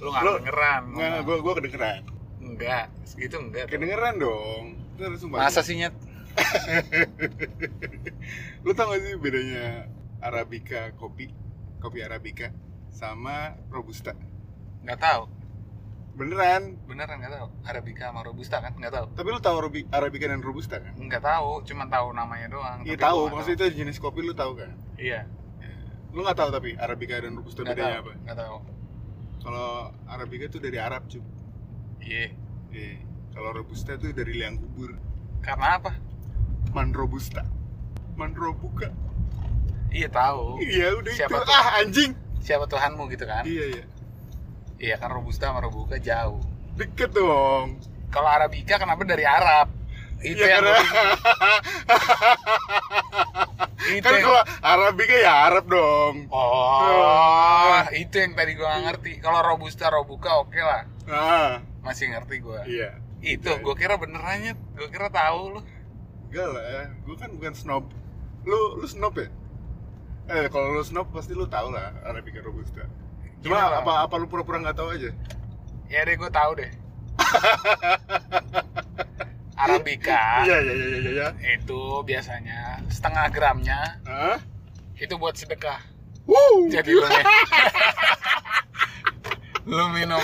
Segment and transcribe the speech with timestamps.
[0.00, 0.80] Lu nggak Lu- kedengeran.
[0.90, 2.00] Nggak, gue gue kedengeran.
[2.40, 3.64] Enggak, segitu enggak.
[3.68, 4.64] Kedengeran dong.
[5.30, 5.92] Masa sih nyet?
[8.64, 9.84] Lu tau gak sih bedanya
[10.20, 11.28] Arabica kopi,
[11.78, 12.48] kopi Arabica
[12.90, 14.12] sama Robusta?
[14.80, 15.22] Nggak tahu.
[16.12, 16.74] Beneran.
[16.84, 17.46] Beneran nggak tahu.
[17.62, 18.72] Arabica sama Robusta kan?
[18.74, 19.04] Nggak tahu.
[19.14, 20.92] Tapi lu tahu Arabi- Arabica dan Robusta kan?
[20.94, 22.78] Nggak tahu, cuma tahu namanya doang.
[22.84, 24.70] Iya tahu, maksudnya itu jenis kopi lu tahu kan?
[24.96, 25.24] Iya,
[26.10, 28.02] Lu nggak tahu tapi Arabica dan Robusta nggak bedanya tahu.
[28.02, 28.12] apa?
[28.20, 28.56] Nggak tahu.
[29.40, 31.22] Kalau Arabica itu dari Arab cuy.
[32.00, 32.32] Iya.
[32.70, 32.96] Iya.
[33.32, 34.94] Kalau Robusta itu dari liang kubur.
[35.40, 35.92] Karena apa?
[36.76, 37.42] Man Robusta.
[38.16, 38.92] Man Robuka.
[39.90, 40.60] Iya tahu.
[40.62, 41.46] Iya udah Siapa itu.
[41.48, 41.54] tuh?
[41.56, 42.10] Ah anjing.
[42.40, 43.42] Siapa Tuhanmu gitu kan?
[43.48, 43.84] Iya iya.
[44.80, 46.40] Iya kan Robusta sama Robuka jauh.
[46.76, 47.80] Deket dong.
[48.10, 49.68] Kalau Arabica kenapa dari Arab?
[50.20, 50.84] Itu Iya yang karena gua
[53.90, 56.14] itu kan yang- kalau Arabica ya Arab dong.
[56.28, 59.12] Oh, itu yang tadi gua nggak ngerti.
[59.18, 60.84] Kalau Robusta, Robuka oke lah.
[61.06, 62.62] Ah, Masih ngerti gua.
[62.64, 63.00] iya.
[63.20, 65.60] Itu gua kira benerannya, gua kira tahu lu.
[66.30, 66.62] Enggak lah,
[67.02, 67.84] gue kan bukan snob.
[68.44, 69.26] Lu lu snob ya?
[70.30, 72.86] Eh kalau lu snob pasti lu tahu lah Arabica Robusta.
[73.40, 75.10] Cuma Iya apa apa lu pura-pura nggak tahu aja?
[75.88, 76.70] Ya deh gua tahu deh.
[79.60, 81.28] Arabica Iya iya iya iya iya.
[81.52, 84.38] itu biasanya setengah gramnya Hah?
[84.96, 85.80] itu buat sedekah.
[86.24, 86.68] Wuh.
[86.68, 87.00] Jadi lu,
[89.70, 90.20] lu minum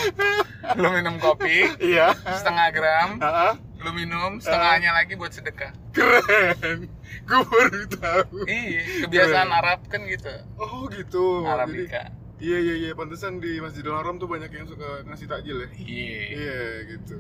[0.77, 2.13] lu minum kopi Iya.
[2.13, 3.53] setengah gram, Heeh.
[3.81, 5.73] lu minum setengahnya lagi buat sedekah.
[5.93, 6.89] Keren.
[7.25, 8.45] Gue baru tahu.
[8.45, 9.59] Iya, kebiasaan Keren.
[9.59, 10.33] Arab kan gitu.
[10.57, 11.43] Oh gitu.
[11.43, 12.03] Jadi, Arabica.
[12.37, 15.69] iya iya iya, pantesan di Masjidil Haram tuh banyak yang suka ngasih takjil ya.
[15.75, 16.21] Iya.
[16.33, 16.61] Iya
[16.93, 17.17] gitu.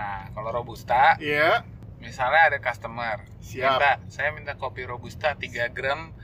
[0.00, 1.60] Nah, kalau robusta, Iya.
[2.00, 3.60] misalnya ada customer, Siap.
[3.76, 6.16] minta, saya minta kopi robusta 3 gram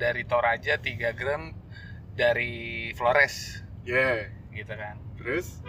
[0.00, 1.52] dari Toraja, 3 gram
[2.16, 4.32] dari Flores, Iya.
[4.48, 4.96] gitu kan.
[5.20, 5.60] Terus?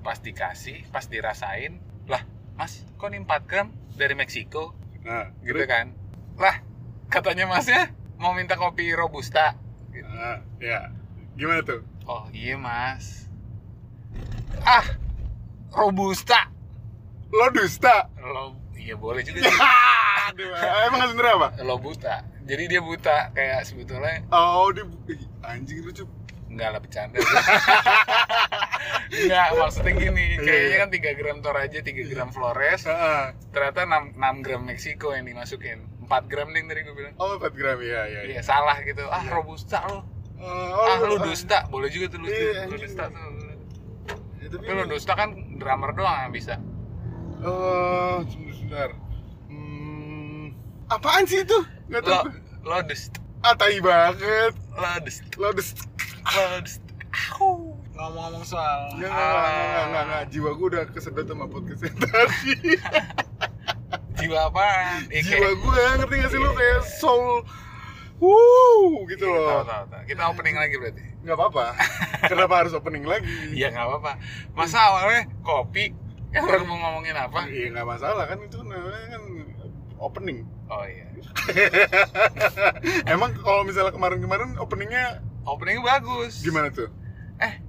[0.00, 1.76] Pas dikasih, pas dirasain,
[2.08, 2.24] lah,
[2.56, 4.72] Mas, kok ini 4 gram dari Meksiko,
[5.04, 5.68] Nah, gitu terus?
[5.68, 5.92] kan.
[6.40, 6.64] Lah,
[7.12, 9.60] katanya Masnya mau minta kopi robusta.
[9.92, 10.08] Gitu.
[10.08, 10.88] Nah, ya.
[11.36, 11.84] Gimana tuh?
[12.08, 13.28] Oh, iya, Mas.
[14.64, 14.88] Ah,
[15.70, 16.48] robusta.
[17.34, 18.06] Lo dusta.
[18.20, 19.58] Lo, iya boleh juga sih.
[20.24, 20.48] Aduh,
[20.88, 21.48] emang sebenernya apa?
[21.60, 26.08] lo buta jadi dia buta kayak sebetulnya Oh, dia Ih, anjing lucu.
[26.48, 27.20] enggak lah bercanda
[29.10, 30.78] enggak maksudnya gini Iya, kayaknya iya.
[30.78, 33.22] kan 3 gram Toraja 3 gram Flores Heeh.
[33.50, 37.52] ternyata 6, 6 gram Meksiko yang dimasukin 4 gram nih tadi gue bilang Oh, 4
[37.52, 38.20] gram ya, ya.
[38.24, 42.64] iya salah gitu ah robusta lo Oh, ah lu dusta boleh juga tuh lu, Iya,
[42.66, 43.22] dusta tuh
[44.36, 46.54] Ya, tapi lu dusta kan drummer doang yang bisa
[47.44, 48.90] Oh, sebentar.
[49.46, 50.56] Hmm,
[50.88, 51.58] apaan sih itu?
[51.86, 52.24] Gak lo tau.
[52.64, 54.56] lo dust Ah, tai banget.
[54.72, 55.76] lo dust Lo dust.
[56.26, 56.80] lo dust
[57.12, 60.22] Aku ngomong-ngomong soal Enggak, enggak, enggak, enggak, enggak, ah, enggak.
[60.28, 62.52] Jiwa gue udah kesedot sama podcast yang tadi.
[64.18, 65.00] jiwa apaan?
[65.10, 67.44] Eh, Jiwa kayak- gue, ngerti gak sih lu kayak soul
[68.14, 69.48] Wuh, gitu Iya, loh.
[69.50, 70.02] tahu, tahu, tahu.
[70.06, 71.02] Kita opening lagi berarti.
[71.20, 71.64] Nggak apa-apa.
[72.30, 73.26] Kenapa harus opening lagi?
[73.52, 74.12] Iya nggak apa-apa.
[74.54, 75.92] Masa awalnya kopi,
[76.48, 77.40] orang mau ngomongin apa?
[77.46, 79.22] Iya nggak masalah kan itu namanya kan
[79.98, 80.38] opening.
[80.66, 81.06] Oh iya.
[83.14, 86.40] Emang kalau misalnya kemarin-kemarin openingnya Openingnya bagus.
[86.40, 86.88] gimana tuh?
[87.36, 87.60] Eh,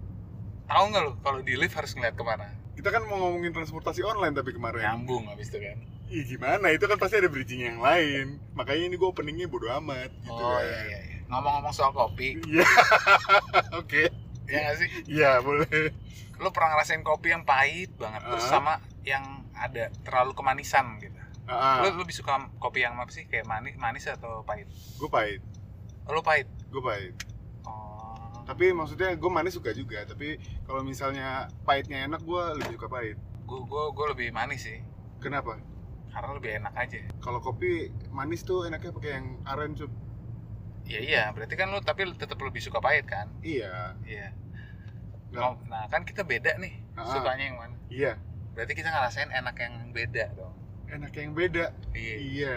[0.66, 2.48] tahu nggak lo kalau di lift harus ngeliat ke mana?
[2.76, 4.80] Kita kan mau ngomongin transportasi online tapi kemarin.
[4.84, 5.78] Nyambung habis itu kan.
[6.08, 6.72] Ih gimana?
[6.72, 8.40] Itu kan pasti ada bridging yang lain.
[8.56, 10.08] Makanya ini gue openingnya bodo amat.
[10.24, 10.64] Gitu oh kan.
[10.64, 11.00] iya iya.
[11.04, 11.20] iya.
[11.26, 12.64] Ngomong-ngomong soal kopi, Iya.
[13.82, 14.08] Oke.
[14.46, 14.88] ya nggak sih?
[15.10, 15.90] Iya boleh.
[16.38, 18.60] Lo pernah ngerasain kopi yang pahit banget, terus Ah.
[18.60, 19.24] sama yang
[19.54, 21.16] ada terlalu kemanisan gitu.
[21.46, 23.24] Lo lo lebih suka kopi yang apa sih?
[23.26, 24.66] Kayak manis, manis atau pahit?
[24.68, 25.42] gue pahit.
[26.06, 26.50] Lo pahit.
[26.68, 27.14] Gue pahit.
[27.64, 30.04] Oh, Tapi maksudnya gue manis suka juga.
[30.04, 33.18] Tapi kalau misalnya pahitnya enak, gue lebih suka pahit.
[33.46, 34.82] gue gue gue lebih manis sih,
[35.20, 35.62] Kenapa?
[36.10, 36.98] karena lebih enak aja.
[37.20, 39.92] Kalau kopi manis tuh enaknya pakai yang aren cup.
[40.86, 43.30] Iya iya, berarti kan lu tapi tetap lebih suka pahit kan?
[43.42, 43.94] Iya.
[44.02, 44.34] Iya.
[45.38, 47.08] Mau- Nah kan kita beda nih, Ah.
[47.08, 47.76] sukanya yang mana?
[47.88, 48.12] Iya.
[48.54, 50.54] Berarti kita ngerasain enak yang beda dong.
[50.88, 51.66] Enak yang beda.
[51.92, 52.16] Iya.
[52.16, 52.56] Iya.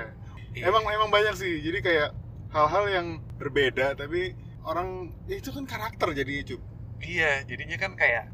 [0.52, 0.64] Iya.
[0.64, 1.60] Emang emang banyak sih.
[1.60, 2.10] Jadi kayak
[2.48, 4.32] hal-hal yang berbeda tapi
[4.62, 6.60] orang ya itu kan karakter jadinya cup.
[6.98, 8.26] Iya, jadinya kan kayak,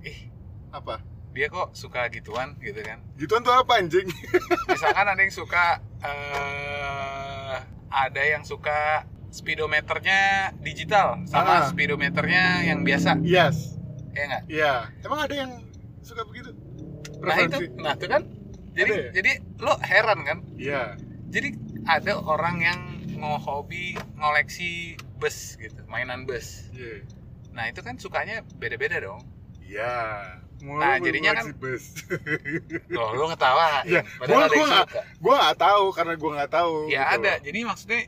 [0.00, 0.30] ih
[0.68, 1.02] Apa?
[1.28, 3.02] dia kok suka gituan gitu kan?
[3.14, 4.06] Gituan tuh apa anjing?
[4.70, 7.56] Misalkan ada yang suka, eh
[7.88, 10.20] ada yang suka speedometernya
[10.58, 11.66] digital sama Ah.
[11.66, 13.76] speedometernya yang biasa, yes.
[14.10, 14.42] ya nggak?
[14.46, 14.72] Iya.
[15.00, 15.50] Emang ada yang
[16.00, 16.50] suka begitu?
[17.18, 17.78] Nah itu, Preferensi?
[17.78, 18.22] nah itu kan,
[18.72, 19.10] jadi Ada ya?
[19.12, 20.38] jadi lo heran kan?
[20.54, 20.82] Iya.
[21.28, 21.48] Jadi
[21.84, 22.80] ada orang yang
[23.14, 26.70] mau hobi ngoleksi bus gitu, mainan bus.
[26.70, 27.04] Iya.
[27.50, 29.20] Nah itu kan sukanya beda-beda dong.
[29.60, 29.92] Iya.
[30.58, 32.02] Mau Nah, jadinya kan- bus.
[32.90, 33.82] Loh, lu ngetawa.
[33.84, 35.00] Iya, gua nggak- suka.
[35.18, 36.74] gua nggak tahu karena gua nggak tahu.
[36.88, 37.30] Ya gitu ada.
[37.30, 37.38] loh.
[37.44, 38.00] Jadi maksudnya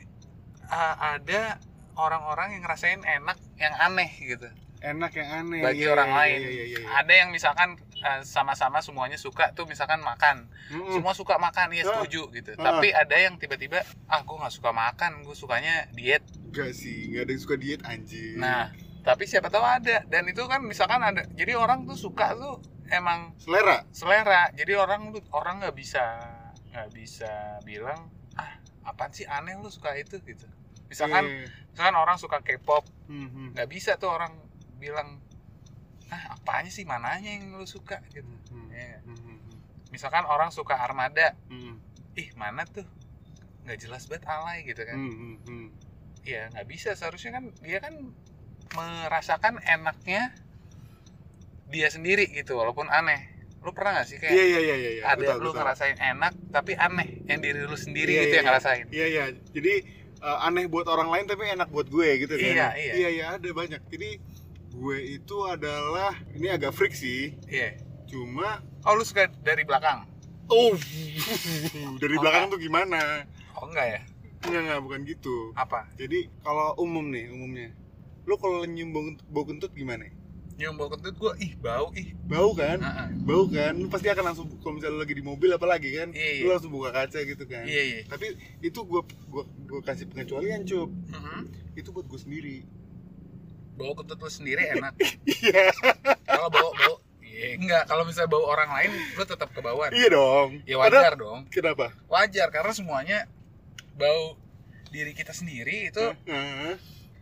[0.71, 1.59] uh, ada
[1.99, 4.49] orang-orang yang ngerasain enak yang aneh gitu.
[4.81, 5.61] Enak yang aneh.
[5.61, 6.39] Bagi Iya, orang iya, lain.
[6.41, 6.79] Iya, iya, iya.
[7.05, 10.49] Ada yang misalkan uh, sama-sama semuanya suka tuh misalkan makan.
[10.73, 10.97] Mm-mm.
[10.97, 12.57] Semua suka makan, ya setuju gitu.
[12.57, 12.73] Ah.
[12.81, 16.25] Tapi ada yang tiba-tiba ah gue nggak suka makan, gue sukanya diet.
[16.49, 18.41] Enggak sih, enggak ada yang suka diet anjing.
[18.41, 18.73] Nah,
[19.05, 20.01] tapi siapa tahu ada.
[20.09, 21.29] Dan itu kan misalkan ada.
[21.37, 23.85] Jadi orang tuh suka tuh emang selera.
[23.93, 24.49] selera.
[24.57, 26.25] Jadi orang tuh orang nggak bisa
[26.73, 28.09] nggak bisa bilang
[28.91, 30.47] apaan sih aneh lu suka itu gitu.
[30.91, 31.47] Misalkan Iya.
[31.71, 33.55] misalkan orang suka K-pop, Mhm.
[33.55, 34.35] nggak bisa tuh orang
[34.83, 35.23] bilang
[36.11, 38.27] ah apanya sih mananya yang lu suka gitu.
[38.51, 38.67] Mhm.
[38.75, 38.99] Iya.
[39.07, 39.37] Mhm.
[39.95, 41.79] Misalkan orang suka Armada, Mhm.
[42.19, 42.87] ih mana tuh
[43.63, 44.99] nggak jelas banget alay gitu kan.
[44.99, 45.47] Mhm.
[45.47, 45.67] Mhm.
[46.27, 47.95] Iya nggak bisa seharusnya kan dia kan
[48.71, 50.31] merasakan enaknya
[51.71, 53.23] dia sendiri gitu walaupun aneh.
[53.61, 54.91] Lu pernah gak sih kayak Iya iya iya iya.
[54.91, 55.03] iya.
[55.05, 55.59] ada Betul, lu betul.
[55.61, 58.87] ngerasain enak tapi aneh yang diri lu sendiri Iya, gitu iya, yang ngerasain.
[58.89, 59.25] Iya iya.
[59.53, 59.73] Jadi
[60.19, 62.45] eh, aneh buat orang lain tapi enak buat gue gitu kan.
[62.47, 62.93] Iya, iya.
[62.97, 63.81] Iya iya ada banyak.
[63.87, 64.11] Jadi
[64.71, 67.37] gue itu adalah ini agak freak sih.
[67.45, 67.77] Iya.
[68.07, 70.09] Cuma Oh lu suka dari belakang?
[70.49, 70.75] oh
[72.03, 73.23] dari Oh, belakang tuh gimana?
[73.55, 74.01] Oh enggak ya?
[74.49, 75.37] Enggak enggak bukan gitu.
[75.53, 75.85] Apa?
[75.95, 77.69] Jadi kalau umum nih umumnya,
[78.25, 78.91] lu kalau nyium
[79.29, 80.09] bau kentut gimana?
[80.61, 82.13] Nyium bau kentut gua ih bau ih.
[82.29, 82.77] Bau kan?
[82.77, 83.09] Heeh.
[83.25, 83.73] Bau kan?
[83.73, 86.43] Lu pasti akan langsung kalau misalnya lu lagi di mobil apalagi kan, Iya, iya.
[86.45, 87.65] lu langsung buka kaca gitu kan.
[87.65, 88.01] Iya iya.
[88.05, 90.93] Tapi itu gua gua gua kasih pengecualian, Cup.
[90.93, 91.41] Mhm.
[91.75, 92.69] Itu buat gua sendiri.
[93.73, 94.93] Bau kentut lu sendiri enak.
[95.41, 95.73] Iya.
[96.23, 97.89] Kalau bau bau Iya, enggak.
[97.89, 99.89] Kalau misalnya bau orang lain, lu tetap kebauan.
[99.97, 100.61] Iya dong.
[100.69, 101.41] Ya Padahal- wajar dong.
[101.49, 101.89] Kenapa?
[102.05, 103.19] Wajar karena semuanya
[103.97, 104.37] bau
[104.91, 106.77] diri kita sendiri itu Heeh.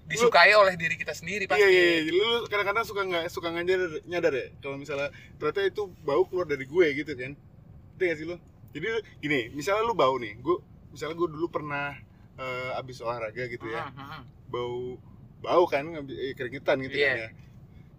[0.08, 1.60] Disukai oleh diri kita sendiri pasti.
[1.60, 2.12] Iya, iya, iya.
[2.12, 6.49] Lu kadang-kadang suka nggak suka nggak nyadar, nyadar ya kalau misalnya ternyata itu bau keluar
[6.49, 7.37] dari gue gitu kan.
[7.37, 8.37] Ngerti gak sih lu?
[8.72, 8.87] Jadi
[9.19, 10.56] gini, misalnya lu bau nih, gue
[10.90, 11.93] misalnya gue dulu pernah
[12.38, 14.22] eh, abis olahraga gitu ya, Mhm, mhm.
[14.49, 14.96] bau
[15.38, 17.08] bau kan eh, keringetan gitu Iya.
[17.08, 17.28] kan ya.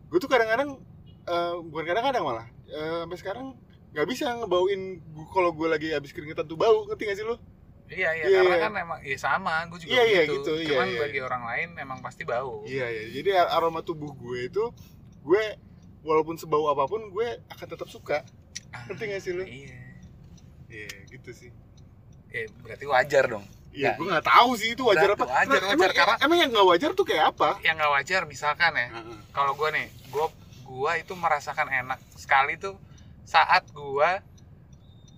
[0.09, 0.79] Gue tuh kadang-kadang
[1.27, 3.45] eh, bukan kadang-kadang malah eh, sampai sekarang
[3.89, 5.01] nggak bisa ngebauin
[5.33, 7.35] kalau gue lagi abis keringetan tuh bau, ngerti gak sih lu?
[7.89, 8.61] Iya, iya, Iya, karena iya.
[8.61, 10.33] kan emang ya sama, gue juga Iya, iya, gitu.
[10.37, 10.99] gitu, iya, Cuman iya.
[11.01, 12.61] bagi orang lain emang pasti bau.
[12.63, 14.63] Iya ya, jadi aroma tubuh gue itu
[15.19, 15.43] gue
[15.99, 18.21] walaupun sebau apa pun gue akan tetap suka.
[18.69, 19.43] Ah, Ngerti gak sih lu?
[19.43, 19.81] Iya.
[20.69, 21.49] Iya gitu sih.
[22.29, 23.45] Eh, berarti wajar dong.
[23.69, 23.95] Iya, Nggak.
[23.95, 25.25] gue nggak tahu sih itu wajar Nggak, apa.
[25.27, 27.49] wajar, Nah, wajar, emang, karena- emang yang nggak wajar tuh kayak apa?
[27.59, 29.17] Yang nggak wajar misalkan ya, Heeh.
[29.29, 30.25] kalau gue nih, gue
[30.63, 32.77] gua itu merasakan enak sekali tuh
[33.25, 34.09] saat gue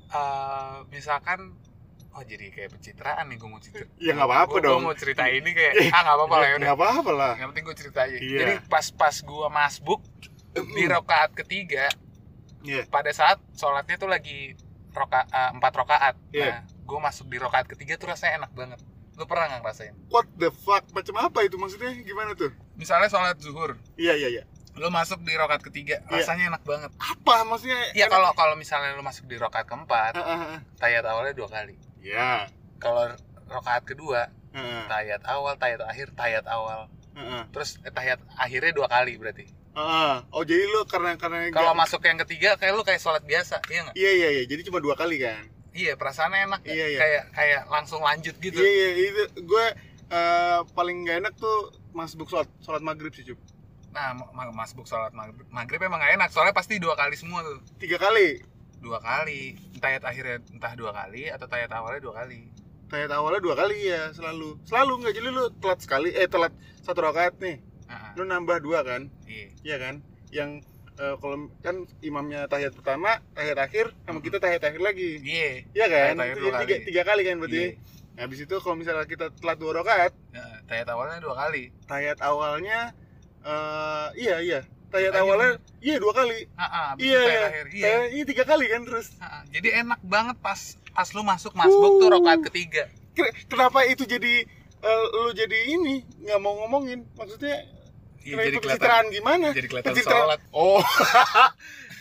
[0.09, 1.55] eh misalkan
[2.11, 4.77] oh jadi kayak pencitraan nih gue mau cerita Ya, nggak apa-apa Gua- dong.
[4.77, 7.33] gua mau cerita ini kayak ah nggak apa-apa lah ya Nggak apa-apa lah.
[7.35, 8.37] yang penting gue cerita aja Iya.
[8.37, 10.01] jadi pas pas gue masbuk
[10.51, 11.87] di rokaat ketiga
[12.61, 12.83] Iya.
[12.87, 14.53] pada saat sholatnya tuh lagi
[14.91, 16.45] roka eh, empat rokaat Iya.
[16.45, 18.79] nah gue masuk di rokaat ketiga tuh rasanya enak banget
[19.13, 20.87] lu pernah nggak ngerasain What the fuck?
[20.89, 21.93] Macam apa itu maksudnya?
[21.95, 22.51] Gimana tuh?
[22.73, 24.43] misalnya sholat zuhur Iya iya iya.
[24.73, 26.15] lu masuk di rokaat ketiga Iya.
[26.17, 27.91] rasanya enak banget Apa maksudnya?
[27.91, 30.59] ya kalau kalau misalnya lu masuk di rokaat keempat Heeh, heeh.
[30.75, 32.49] tayat awalnya dua kali Iya.
[32.77, 33.13] kalau
[33.45, 38.87] rokaat kedua Heeh, tayat awal tayat akhir tayat awal heeh, terus eh, tayat akhirnya dua
[38.87, 40.13] kali berarti heeh.
[40.29, 43.79] Oh jadi lu karena karena kalau masuk yang ketiga kayak lu kayak sholat biasa iya
[43.81, 44.43] nggak Iya iya iya.
[44.45, 45.47] Jadi cuma dua kali kan?
[45.71, 46.99] iya perasaannya enak Iya, iya.
[46.99, 49.65] kayak kayak langsung lanjut gitu Iya iya itu gue
[50.09, 53.39] eh, paling nggak enak tuh masbuk sholat sholat maghrib sih cup.
[53.91, 57.39] nah ma- ma- masbuk sholat maghrib, maghrib emang gak enak soalnya pasti dua kali semua
[57.41, 58.39] tuh Tiga kali.
[58.81, 62.49] Dua kali tayat akhirnya entah dua kali atau tayat awalnya dua kali
[62.91, 64.59] Tayat awalnya dua kali ya selalu.
[64.67, 66.51] Selalu nggak jadi lu telat sekali eh telat
[66.83, 67.63] satu rakaat nih.
[67.87, 68.11] Heeh.
[68.19, 69.07] Lu nambah dua kan?
[69.23, 69.95] iya Iya kan?
[70.27, 70.67] Yang
[70.99, 75.23] eh, kalau kan imamnya tahiyat pertama, tahiyat akhir, sama kita tahiyat akhir lagi.
[75.23, 76.13] iya Iya kan?
[76.19, 76.73] Tahiyat tiga, kali.
[76.83, 77.63] tiga kali kan berarti.
[77.63, 77.69] Iya.
[78.11, 82.19] Nah, habis itu kalau misalnya kita telat dua rakaat, Heeh, tayat awalnya dua kali tahiyat
[82.19, 82.91] awalnya
[83.47, 84.59] eh iya iya.
[84.91, 86.39] Lagi awalnya iya dua kali.
[86.45, 87.41] Heeh, habis Iya iya.
[87.41, 89.07] tayat iya Eh, iya tiga kali kan terus.
[89.15, 92.11] Heeh, jadi enak banget pas pas lu masuk masbuk tuh Uh.
[92.11, 94.43] rokaat ketiga Ken- Kenapa itu jadi
[94.77, 97.07] eh, lu jadi ini nggak mau ngomongin?
[97.13, 97.63] Maksudnya
[98.19, 99.47] Iya, kenapa jadi itu kelihatan pencitraan gimana?
[99.49, 100.77] jadi kelihatan sholat Oh.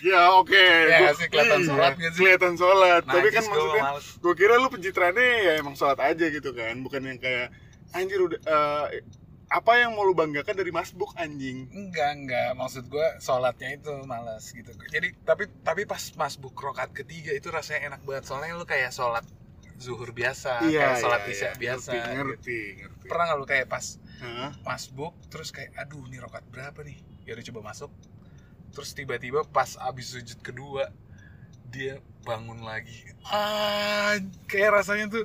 [0.03, 0.53] ya oke.
[0.53, 2.11] Iya Gua- nggak sih, kelihatan iya, sholat sih?
[2.15, 3.03] Kelihatan sholat.
[3.05, 3.83] Tapi kan maksudnya
[4.19, 7.49] gue kira lu pencitraannya ya emang sholat aja gitu kan bukan yang kayak
[7.91, 8.85] anjir udah eh,
[9.51, 11.67] apa yang mau lu banggakan dari masbuk anjing?
[11.75, 12.51] Enggak enggak.
[12.55, 14.71] Maksud gue sholatnya itu malas gitu.
[14.71, 18.31] Jadi tapi tapi pas masbuk rokaat ketiga itu rasanya enak banget.
[18.31, 19.27] Soalnya lu kayak sholat
[19.81, 22.13] zuhur biasa kayak sholat isya biasa ngerti gitu.
[22.21, 23.07] ngerti, ngerti.
[23.09, 24.53] pernah nggak lu kayak pas Hah?
[24.61, 27.01] masbuk terus kayak aduh ini rokat berapa nih?
[27.25, 27.91] Ya udah coba masuk.
[28.71, 30.93] Terus tiba-tiba pas abis sujud kedua
[31.73, 33.09] dia bangun lagi.
[33.27, 34.15] Ah
[34.47, 35.25] kayak rasanya tuh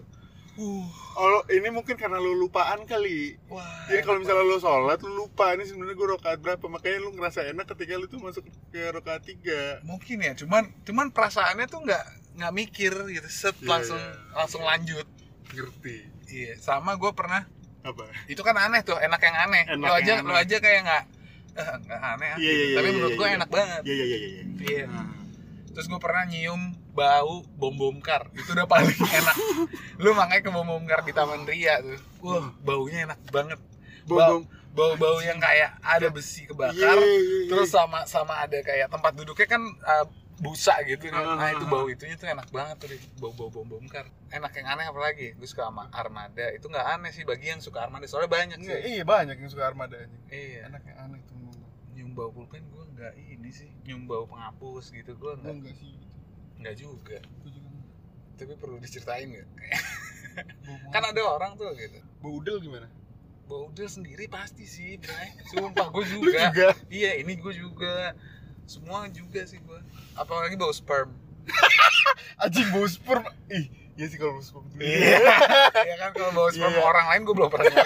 [0.58, 3.40] uh Oh, lo- ini mungkin karena lu lupaan kali.
[3.46, 7.12] wah Jadi kalau misalnya lu sholat, lu lupa ini sebenarnya gue rokaat berapa, makanya lu
[7.12, 9.80] ngerasa enak ketika lu tuh masuk ke rokaat tiga.
[9.82, 12.04] mungkin ya cuman cuman perasaannya tuh nggak
[12.36, 14.12] nggak mikir gitu set Iya, langsung iya.
[14.34, 15.08] langsung lanjut
[15.48, 15.98] Ngerti?
[16.28, 17.48] iya sama gue pernah
[17.80, 18.12] Apa?
[18.26, 20.42] itu kan aneh tuh enak yang aneh Enak lo aja lo aneh.
[20.42, 21.04] aja kayak nggak
[21.56, 23.36] eh, nggak aneh ah, Iya, iya, iya, tapi iya, menurut iya, gue iya.
[23.36, 24.44] enak banget Iya iya iya iya.
[24.68, 25.08] iya Nah.
[25.72, 26.62] terus gue pernah nyium
[26.96, 28.32] bau bom bom kar.
[28.32, 29.36] Itu udah paling enak.
[30.00, 32.00] Lu makanya ke bom bom kar di Taman Ria tuh.
[32.24, 33.60] Wah baunya enak banget.
[34.08, 37.48] Bau- bau bau yang kayak ada besi Iya, kebakar iya, iya.
[37.48, 40.04] terus sama sama ada kayak tempat duduknya kan uh,
[40.36, 41.24] busa gitu kan.
[41.24, 42.92] nah Ah, itu ah, bau itunya tuh enak banget tuh
[43.24, 44.04] bau bau bom bom kar.
[44.28, 45.32] Enak yang aneh apa lagi?
[45.40, 46.52] Gue suka sama armada.
[46.52, 48.04] Itu nggak aneh sih bagi yang suka armada.
[48.04, 49.00] Soalnya banyak sih.
[49.00, 50.18] iya banyak yang suka armada aja.
[50.28, 50.68] iya.
[50.68, 51.40] Enak yang aneh tuh.
[51.96, 53.72] Nyium bau pulpen gue nggak ini sih.
[53.88, 55.56] Nyium bau penghapus gitu gue nggak.
[55.56, 55.96] enggak sih.
[56.66, 57.86] Nggak juga Gue juga enggak.
[58.36, 59.48] tapi perlu diceritain nggak
[60.94, 62.90] kan ada orang tuh gitu bau udel gimana?
[63.46, 65.30] bau udel sendiri pasti sih Bray.
[65.52, 66.70] sumpah gue Lu juga juga.
[66.90, 68.18] iya ini gue juga
[68.66, 69.80] semua juga sih gue
[70.16, 71.14] apalagi bau sperm
[72.36, 73.22] Anjing bau sperm.
[73.48, 74.66] Ih, iya sih kalau bau sperm.
[74.68, 74.82] tuh.
[74.82, 75.22] iya
[75.78, 76.82] ya kan kalau bau sperm Iya.
[76.84, 77.86] orang lain gue belum pernah nyium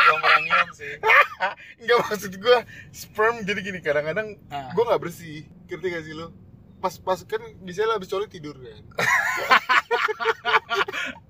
[0.00, 0.94] belum pernah nyium sih
[1.78, 2.56] Enggak maksud gue
[2.90, 5.44] sperm jadi gini kadang-kadang nah, gue nggak bersih.
[5.66, 6.32] Ngerti gak sih lo?
[6.80, 8.82] Pas pas kan bisa lah habis coli tidur kan.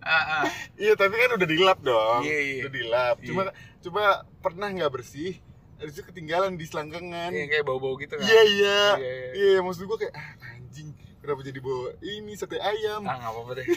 [0.06, 0.44] ah, ah.
[0.78, 2.22] Iya tapi kan udah dilap dong.
[2.22, 2.60] Iya, iya.
[2.64, 3.16] Udah dilap.
[3.18, 3.26] Iya.
[3.26, 3.42] Cuma
[3.82, 4.02] coba
[4.40, 5.36] pernah nggak bersih,
[5.76, 7.34] habis itu ketinggalan di selangkangan.
[7.34, 8.80] Iya, kayak bau-bau gitu kan Iya iya.
[8.96, 9.30] Iya, iya.
[9.34, 10.88] Iya maksud gue kayak ah, anjing
[11.20, 13.04] kenapa jadi bawa ini sate ayam?
[13.04, 13.66] ah nggak apa-apa deh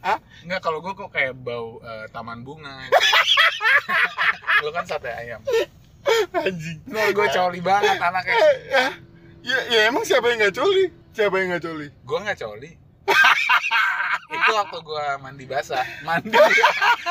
[0.00, 0.16] Hah?
[0.48, 2.88] Nggak, kalau gue kok kayak bau eh, taman bunga
[4.64, 5.44] Lu kan sate ayam
[6.32, 6.80] Anjing.
[6.88, 8.36] Menurut gue coli banget anaknya
[9.40, 10.92] Ya, ya, emang siapa yang nggak coli?
[11.16, 11.88] Siapa yang nggak coli?
[12.04, 12.70] Gue nggak coli
[14.30, 16.36] Itu waktu gue mandi basah Mandi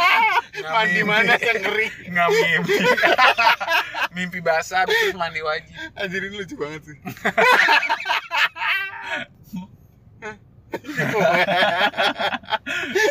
[0.76, 1.94] Mandi mana yang kering?
[2.14, 2.76] Nggak mimpi
[4.16, 6.98] Mimpi basah Habis itu mandi wajib Anjir ini lucu banget sih.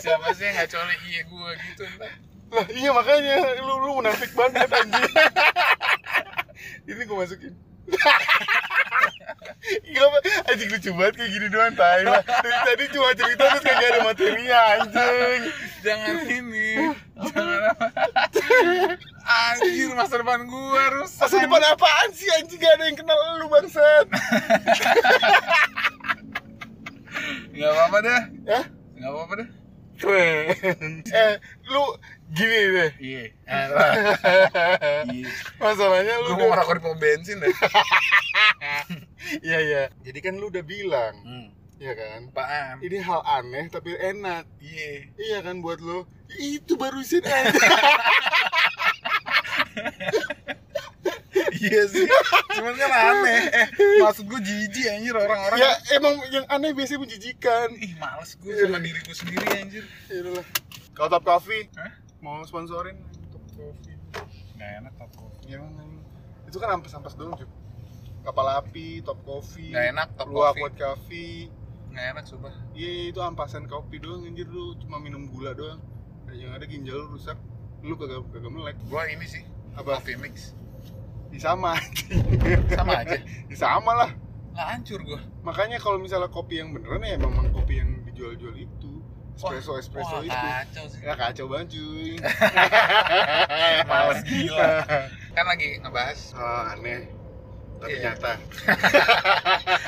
[0.03, 1.85] Siapa sih yang nggak coli Iya gue gitu
[2.49, 5.13] lah iya makanya lu lu munafik banget anjing.
[6.89, 7.53] ini gue masukin.
[9.99, 10.19] Apa,
[10.49, 14.01] anjing lucu banget kayak gini doang tai lah Dari tadi cuma cerita terus kagak ada
[14.07, 15.41] materinya anjing.
[15.83, 16.95] Jangan ini.
[17.19, 17.87] Jangan apa.
[19.29, 22.63] Anjir masa depan gue rusak Masa depan apaan sih anjing?
[22.63, 24.07] Gak ada yang kenal lu bangsat.
[27.53, 28.23] Gak apa-apa deh.
[28.47, 28.63] Ya?
[28.73, 29.49] Gak apa-apa deh.
[29.99, 31.03] Keren.
[31.11, 31.35] Eh
[31.69, 31.85] lu
[32.33, 32.93] gini deh.
[33.01, 33.25] Iya.
[35.09, 35.31] Iya.
[35.57, 37.53] Masalahnya lu udah ngerokok di pom bensin deh.
[39.45, 39.83] Iya iya.
[40.05, 41.15] Jadi kan lu udah bilang.
[41.25, 41.49] Hmm.
[41.79, 42.21] Iya kan?
[42.35, 42.77] Apaan?
[42.83, 44.45] Ini hal aneh tapi enak.
[44.59, 44.91] Iya.
[45.15, 46.07] Iya kan buat lo
[46.37, 47.53] Itu barusan aja.
[51.59, 52.07] Iya sih.
[52.55, 53.51] Cuman kan aneh.
[53.51, 53.67] Eh
[54.03, 55.59] maksud gue jijik anjir orang-orang.
[55.59, 57.75] Ya emang yang aneh biasanya menjijikan.
[57.79, 59.85] Ih males gue sama diri gue sendiri anjir.
[60.07, 60.47] Ya udahlah.
[60.95, 61.67] Kalau Top Coffee?
[61.79, 62.08] Hah?
[62.19, 62.99] Mau sponsorin?
[63.31, 63.95] Top Coffee.
[64.59, 65.55] Gak enak top coffee.
[65.55, 66.03] Ya emang
[66.51, 67.47] Itu kan ampas-ampas doang cuy
[68.27, 70.75] Kapal api, Top Coffee Gak enak top Luwak coffee.
[70.83, 71.41] Coffee
[71.95, 72.55] Gak enak sumpah.
[72.75, 74.77] Iya itu ampasan kopi doang anjir lu.
[74.83, 75.81] Cuma minum gula doang.
[76.31, 77.39] Yang ada ginjal lu rusak.
[77.87, 78.77] Lu kagak kagak melek.
[78.91, 79.43] Gue ini sih
[79.79, 79.99] Apa?
[79.99, 80.53] Coffee mix.
[81.31, 81.79] Ya, sama
[82.73, 83.19] Sama aja.
[83.47, 84.11] Ya, sama lah.
[84.59, 88.98] Gak hancur gue Makanya kalau misalnya kopi yang beneran ya memang kopi yang dijual-jual itu
[89.39, 90.35] Espresso espresso Wah, itu.
[90.35, 90.99] kacau sih.
[91.01, 92.19] Ya kacau banget cuy.
[93.89, 94.67] Males gila.
[95.37, 96.19] Kan lagi ngebahas.
[96.35, 97.07] Oh aneh.
[97.79, 98.11] Tapi Iya.
[98.11, 98.33] nyata.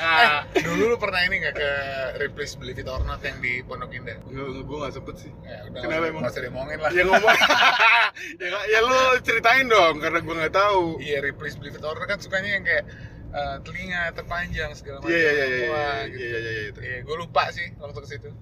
[0.01, 1.69] Eh, Dulu lu pernah ini gak ke
[2.17, 4.15] Replace Believe It or Not yang di Pondok Indah?
[4.23, 5.31] Gue gue gak sempet sih.
[5.41, 6.23] Ya udah Kenapa nggak emang?
[6.25, 6.89] usah diomongin lah.
[6.89, 7.35] Ya ngomong.
[8.33, 10.83] Ya, nggak- ya lu ceritain dong karena gue gak tahu.
[10.97, 12.85] Iya Replace Believe It or Not kan sukanya yang kayak
[13.31, 16.21] eh, telinga terpanjang segala macam Iya iya iya iya Wah, iya gitu.
[16.21, 16.79] iya iya iya itu.
[16.79, 18.29] Iya, gue lupa sih waktu ke situ.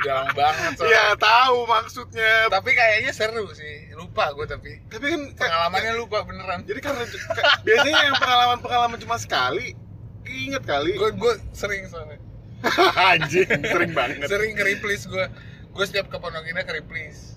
[0.00, 0.92] Udah lama banget soalnya.
[0.92, 2.32] Ya tahu maksudnya.
[2.48, 3.90] Tapi kayaknya seru sih.
[3.92, 4.70] Lupa gue tapi.
[4.86, 6.64] Tapi kan Pengalamannya lupa beneran.
[6.64, 9.76] jadi karena ka- biasanya yang pengalaman-pengalaman cuma sekali
[10.24, 10.96] keinget kali.
[10.96, 12.16] Gue gue sering soalnya.
[13.12, 14.28] Anjing, sering banget.
[14.28, 14.62] Sering ke
[15.06, 15.24] gue.
[15.70, 17.29] Gue setiap ke Pondok Indah ke Ripley's.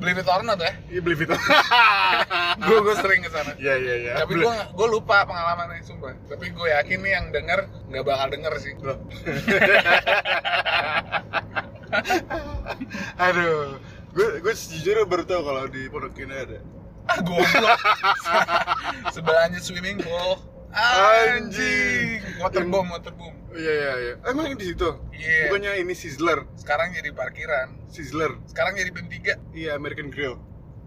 [0.00, 0.72] Believe it or not ya.
[0.88, 1.30] Iya beli itu.
[2.66, 3.52] Gue gue sering ke sana.
[3.60, 4.12] Iya iya iya.
[4.24, 6.16] Tapi gue gue lupa pengalamannya sumpah.
[6.24, 8.72] Tapi gue yakin nih yang denger nggak bakal denger sih.
[8.80, 8.96] Loh.
[13.28, 13.76] Aduh.
[14.10, 16.58] gue gue sejujurnya baru tahu kalau di Pondok Indah ada
[17.06, 17.80] ah goblok
[19.14, 20.38] sebelahnya swimming pool
[20.72, 22.22] anjing.
[22.40, 24.14] Waterboom waterboom iya iya iya.
[24.30, 24.88] Emang di situ?
[25.10, 25.50] Iya.
[25.50, 26.46] Bukannya ini Sizzler?
[26.54, 27.74] Sekarang jadi parkiran.
[27.90, 28.38] Sizzler.
[28.46, 30.38] Sekarang jadi BEM 3 iya American Grill.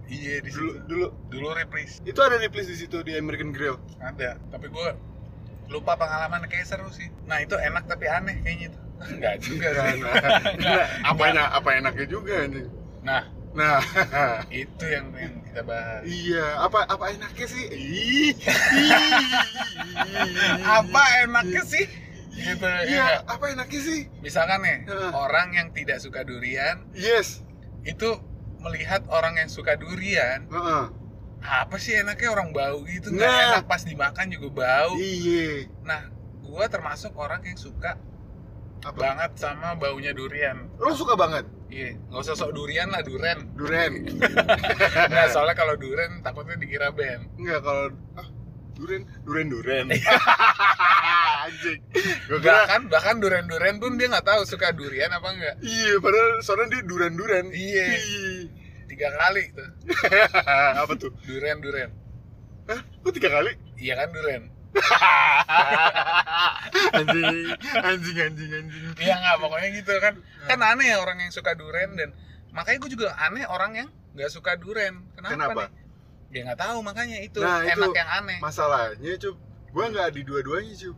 [0.08, 0.88] Iya di dulu situ.
[0.88, 1.08] dulu.
[1.28, 2.00] Dulu reprise.
[2.08, 3.76] Itu ada replis di situ di American Grill.
[4.00, 4.40] Ada.
[4.52, 4.90] Tapi gue
[5.72, 7.12] lupa pengalaman kayak seru sih.
[7.28, 10.02] Nah itu enak tapi aneh kayaknya tuh enggak juga nah, sih
[10.64, 12.68] nah, apa enak apa enaknya juga anjing.
[13.04, 13.22] Nah
[13.54, 13.78] nah
[14.50, 19.14] itu yang yang kita bahas iya apa apa enaknya sih Ih, ih.
[20.82, 21.86] apa enaknya sih
[22.34, 23.30] gitu ya iya nggak?
[23.30, 25.12] apa enaknya sih misalkan nih Heeh.
[25.14, 27.46] orang yang tidak suka durian yes
[27.86, 28.18] itu
[28.58, 30.84] melihat orang yang suka durian Heeh.
[31.44, 33.44] apa sih enaknya orang bau gitu nggak Nah.
[33.54, 36.10] enak pas dimakan juga bau iya nah
[36.42, 38.02] gua termasuk orang yang suka
[38.84, 39.00] apa?
[39.00, 40.68] Banget sama baunya durian.
[40.76, 41.48] Lo suka banget?
[41.74, 43.50] Iya nggak usah sok durian lah duren.
[43.58, 44.06] Duren.
[45.12, 47.26] Nggak soalnya kalau duren takutnya dikira band.
[47.42, 48.28] Enggak kalau ah,
[48.78, 49.86] duren duren duren.
[51.50, 51.82] Anjing.
[52.30, 55.98] Gue kira bahkan bahkan duren duren pun dia nggak tahu suka durian apa enggak iya
[56.00, 57.86] padahal soalnya dia duren duren Iya.
[58.88, 59.70] tiga kali tuh.
[60.86, 61.10] Apa tuh?
[61.26, 61.90] Duren duren
[62.70, 62.80] Hah?
[62.80, 63.52] kok tiga kali?
[63.82, 64.53] Iya kan duren
[66.98, 67.26] anjing
[67.84, 68.84] anjing anjing anjing.
[69.00, 70.14] Iya nggak pokoknya gitu kan.
[70.50, 72.10] Kan aneh ya orang yang suka duren dan
[72.54, 75.06] makanya gue juga aneh orang yang nggak suka duren.
[75.18, 75.62] Kenapa, Kenapa?
[75.70, 75.82] nih?
[76.34, 78.38] Dia nggak tahu makanya itu Nah, itu enak yang aneh.
[78.42, 79.36] masalahnya cup.
[79.74, 80.98] Gue nggak di dua-duanya cup.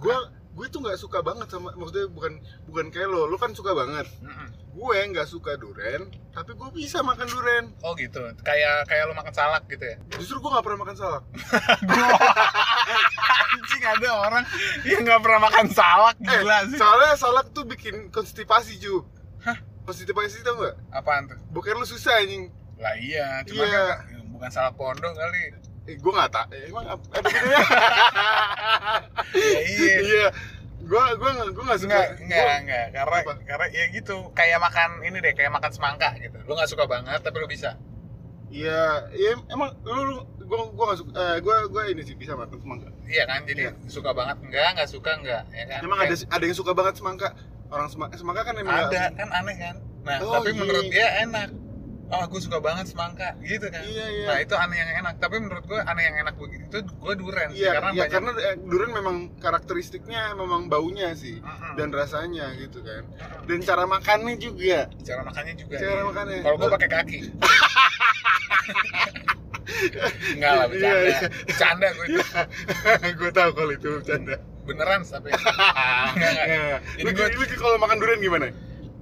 [0.00, 0.16] Gue
[0.54, 2.32] gue tuh nggak suka banget sama maksudnya bukan
[2.68, 3.28] bukan kayak lo.
[3.28, 4.08] Lo kan suka banget.
[4.74, 8.18] Gue nggak suka duren tapi gue bisa makan duren oh gitu.
[8.42, 9.96] Kayak kayak lo makan salak gitu ya?
[10.18, 11.22] Justru gue nggak pernah makan salak.
[13.54, 14.44] Anjing ada orang
[14.82, 16.76] yang nggak pernah makan salak gila eh, sih.
[16.76, 19.06] soalnya salak tuh bikin konstipasi cu
[19.40, 19.56] Hah?
[19.84, 20.74] konstipasi tau nggak?
[20.90, 21.38] Apaan tuh?
[21.48, 22.50] Boker lu susah anjing.
[22.74, 24.02] Lah iya cuma Iya.
[24.02, 25.54] kan bukan salak pondok kali.
[25.84, 27.60] Eh, gue nggak tak eh, emang apa ada bedanya
[29.68, 30.26] Iya, iya.
[30.84, 32.86] Iya gue gue nggak gue nggak suka Enggak, enggak, Gua- enggak.
[32.92, 33.32] Karena Apa?
[33.40, 36.36] karena ya gitu, kayak makan ini deh, kayak makan semangka gitu.
[36.44, 37.80] Lu nggak suka banget tapi lu bisa.
[38.48, 42.36] Iya, iya emang lu, lu gua gua gak suka, eh, gua gua ini sih bisa
[42.36, 42.88] makan semangka.
[43.04, 43.40] Iya kan?
[43.42, 45.80] Jadi suka banget enggak, enggak suka enggak, ya kan?
[45.82, 47.28] Emang ada Kayak- ada yang suka banget semangka.
[47.66, 49.76] Orang semangka, semangka kan emang ada nggak- kan aneh kan?
[50.04, 50.58] Nah, Oh, tapi iya.
[50.60, 51.48] menurut dia enak.
[52.04, 53.80] Oh, aku suka banget semangka, gitu kan?
[53.80, 54.26] Iya, iya.
[54.28, 55.14] Nah, itu aneh yang enak.
[55.18, 58.12] Tapi menurut gua aneh yang enak begitu itu gua duren sih, Iya, karena iya, banyak.
[58.12, 61.74] karena eh, durian memang karakteristiknya memang baunya sih Mm-mm.
[61.74, 63.02] dan rasanya gitu kan.
[63.48, 64.92] Dan cara makannya juga.
[65.00, 65.76] cara makannya juga.
[65.80, 66.04] Cara iya.
[66.04, 66.38] makannya.
[66.44, 67.18] Kalau Lu- pakai kaki.
[70.34, 71.08] Enggak lah, Iya, bercanda.
[71.08, 71.18] iya.
[71.46, 72.20] Bercanda gue itu.
[73.18, 74.34] gue tahu kalau itu bercanda.
[74.64, 75.28] Beneran tapi.
[76.14, 76.46] Enggak, enggak.
[76.46, 76.76] Iya.
[76.94, 78.46] Jadi Lu, gua- lu kalau makan durian gimana?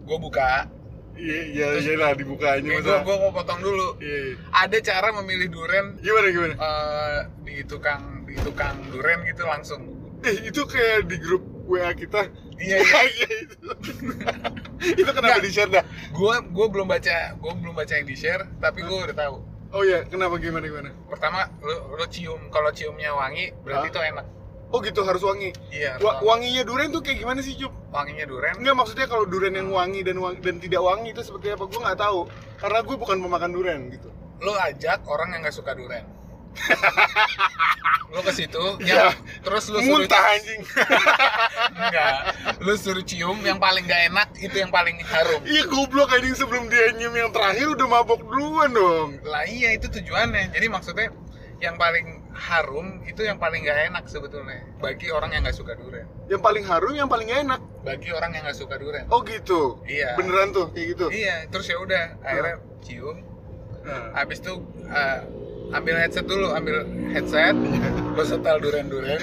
[0.02, 0.66] Gue buka,
[1.12, 3.04] Iya, iya, iya lah dibukanya Gue masa.
[3.04, 3.96] gue mau potong dulu.
[3.98, 4.34] Iya, iya.
[4.50, 6.54] Ada cara memilih duren Gimana gimana?
[6.56, 9.82] eh, di tukang di tukang duren gitu langsung.
[10.22, 12.26] Eh, itu kayak di grup WA kita.
[12.62, 13.00] Iya iya.
[13.02, 13.56] Iya, itu.
[14.94, 15.42] itu kenapa Nggak.
[15.42, 15.82] di share dah?
[16.10, 19.36] Gue gue belum baca gue belum baca yang di share tapi gue udah tahu.
[19.72, 20.94] Oh iya, kenapa gimana gimana?
[21.08, 23.92] Pertama lo lo cium kalau ciumnya wangi berarti Hah?
[23.92, 24.26] itu enak.
[24.72, 25.52] Oh gitu harus wangi.
[25.68, 26.00] Iya.
[26.00, 27.72] Wa- kalau wanginya durian tuh kayak gimana sih, Cup?
[27.92, 28.56] wanginya duren.
[28.56, 31.68] Enggak maksudnya kalau durian yang wangi dan wangi, dan tidak wangi itu seperti apa?
[31.68, 32.24] Gue nggak tahu.
[32.56, 34.08] Karena gue bukan pemakan durian gitu.
[34.40, 36.08] Lo ajak orang yang nggak suka duren.
[38.12, 39.08] lo ke situ, Iya.
[39.08, 40.60] ya, terus lo suruh Muntah anjing.
[41.80, 42.14] enggak,
[42.60, 45.40] lo suruh cium yang paling gak enak itu yang paling harum.
[45.44, 49.20] Iya goblok anjing sebelum dia nyium yang terakhir udah mabok duluan dong.
[49.24, 50.52] Lah iya itu tujuannya.
[50.52, 51.08] Jadi maksudnya
[51.60, 56.08] yang paling harum itu yang paling gak enak sebetulnya bagi orang yang nggak suka durian.
[56.26, 57.60] Yang paling harum, yang paling enak.
[57.84, 59.06] Bagi orang yang nggak suka durian.
[59.12, 59.78] Oh gitu.
[59.84, 60.16] Iya.
[60.16, 61.06] Beneran tuh kayak gitu.
[61.12, 63.16] Iya, terus ya udah akhirnya cium.
[64.14, 64.54] Habis itu
[64.88, 65.18] eh,
[65.74, 67.56] ambil headset dulu, ambil headset,
[68.12, 69.20] lo setel durian-durian.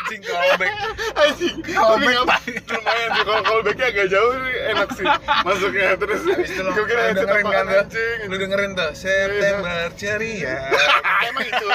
[0.00, 0.70] Anjing callback.
[1.16, 1.56] Anjing.
[1.62, 5.06] Kalau Tapi back- nggak- lumayan sih kalau kalau backnya agak jauh sih enak sih
[5.42, 6.20] masuknya terus.
[6.26, 7.80] Itu Gua kira headset dengerin kan tuh.
[7.80, 8.18] anjing.
[8.24, 10.56] Lu dengerin tuh September ceria
[11.28, 11.66] Emang itu.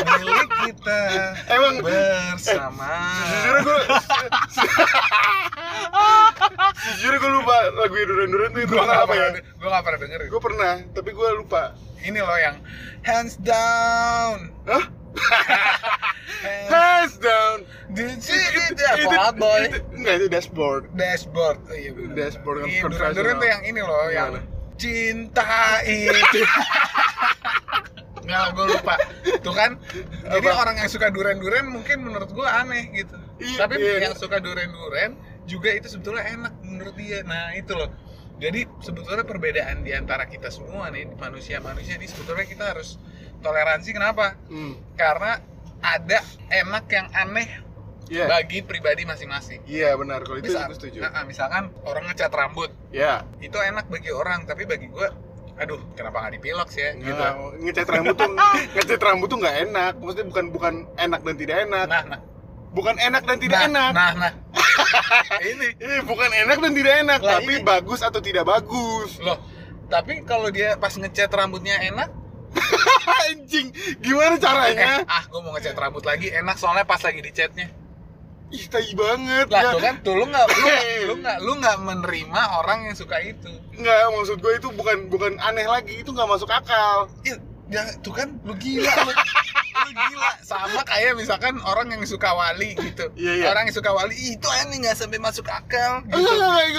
[0.00, 1.00] Milik kita
[1.46, 2.92] Emang bersama.
[3.20, 3.78] Sejujurnya gue
[6.74, 10.26] Sejujurnya gue lupa lagu Duran-Duran tuh itu gue apa ya gue gak pernah dengerin.
[10.28, 11.62] Gue pernah, tapi gue lupa
[12.00, 12.56] Ini loh yang
[13.02, 14.48] hands down.
[14.64, 14.84] Hah?
[16.70, 19.68] Hands down Did Itu- you itu- itu- Out Boy?
[19.68, 21.58] itu- Enggak, itu dashboard Dashboard.
[21.68, 22.14] Oh, iya bener.
[22.16, 23.12] Dashboard Iya, professional.
[23.12, 24.30] duren-duren tuh yang ini loh, yang
[24.80, 26.40] cinta itu.
[28.30, 28.94] Nggak, gue lupa.
[29.40, 29.70] Tuh kan,
[30.24, 30.58] jadi Apa?
[30.60, 33.18] orang yang suka duren-duren mungkin menurut gue aneh gitu.
[33.36, 34.06] Iya, Tapi iya.
[34.06, 37.90] yang suka duren-duren juga itu sebetulnya enak menurut dia nah itu loh
[38.38, 43.02] jadi sebetulnya perbedaan di antara kita semua nih manusia-manusia ini sebetulnya kita harus
[43.38, 44.78] toleransi kenapa Hmm.
[44.94, 45.42] karena
[45.80, 47.48] ada enak yang aneh
[48.06, 48.26] Iya.
[48.26, 50.98] bagi pribadi masing-masing Iya benar kalau itu Misal- aku setuju.
[51.00, 53.26] Nah, misalkan orang ngecat rambut Ya.
[53.38, 55.08] itu enak bagi orang tapi bagi gue
[55.60, 58.30] aduh kenapa nggak dipilok sih ya gitu Nah, ngecat rambut tuh
[58.74, 59.92] ngecat rambut tuh nggak enak.
[59.94, 61.86] Maksudnya bukan bukan enak dan tidak enak.
[61.86, 62.20] nah nah
[62.70, 63.92] Bukan enak dan tidak nah, enak.
[63.92, 64.32] nah nah
[65.44, 69.18] ini Eh, bukan enak dan tidak enak, Lah, tapi ini- bagus atau tidak bagus.
[69.18, 69.36] loh
[69.86, 72.14] tapi kalau dia pas ngecat rambutnya enak
[73.26, 75.02] Anjing, gimana eh, caranya?
[75.04, 77.66] ah gue mau ngecat rambut lagi enak soalnya pas lagi dicatnya
[78.50, 79.46] Ih, tai banget.
[79.46, 79.70] lah ya.
[79.70, 83.16] tuh kan tuh lu nggak lu nggak- lu nggak lu nggak menerima orang yang suka
[83.20, 87.08] itu Nggak, maksud gue itu bukan bukan aneh lagi, itu nggak masuk akal.
[87.22, 89.12] ya, ya tuh kan lu gila lu,
[89.80, 93.46] lu gila sama kayak misalkan orang yang suka wali gitu Iya, iya.
[93.48, 96.26] orang yang suka wali "Ih, itu aneh nggak sampai masuk akal gitu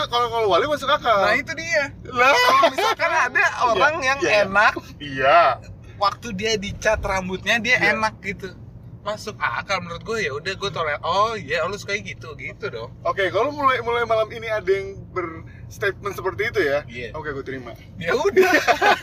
[0.05, 1.23] kalau kalau wali masuk akal.
[1.23, 4.43] nah itu dia Lah, kalau misalkan ada orang yang iya.
[4.43, 5.39] enak iya.
[5.95, 7.95] waktu dia dicat rambutnya dia Iya.
[7.95, 8.51] enak gitu
[9.01, 12.93] masuk akal menurut gue ya udah gue toler oh iya lu suka gitu gitu dong
[13.01, 16.79] Oke, kalau mulai mulai malam ini ada yang berstatement seperti itu ya.
[16.85, 17.07] Iya.
[17.11, 17.73] Oke, gue terima.
[17.95, 18.51] ya udah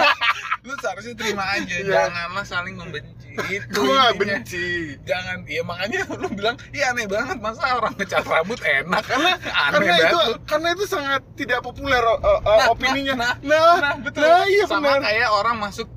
[0.64, 1.90] lu seharusnya terima aja Iya.
[2.06, 4.11] janganlah saling membenci itu Gue intinya.
[4.14, 4.68] benci.
[5.02, 9.70] jangan ya makanya lu bilang iya aneh banget masa orang ngecat rambut enak Karena aneh
[9.72, 10.34] karena banget itu lu.
[10.44, 13.14] karena itu sangat tidak populer uh, uh, Nah, opininya.
[13.14, 15.06] nah, nah, nah betul nah, iya sama benar.
[15.06, 15.88] kayak orang masuk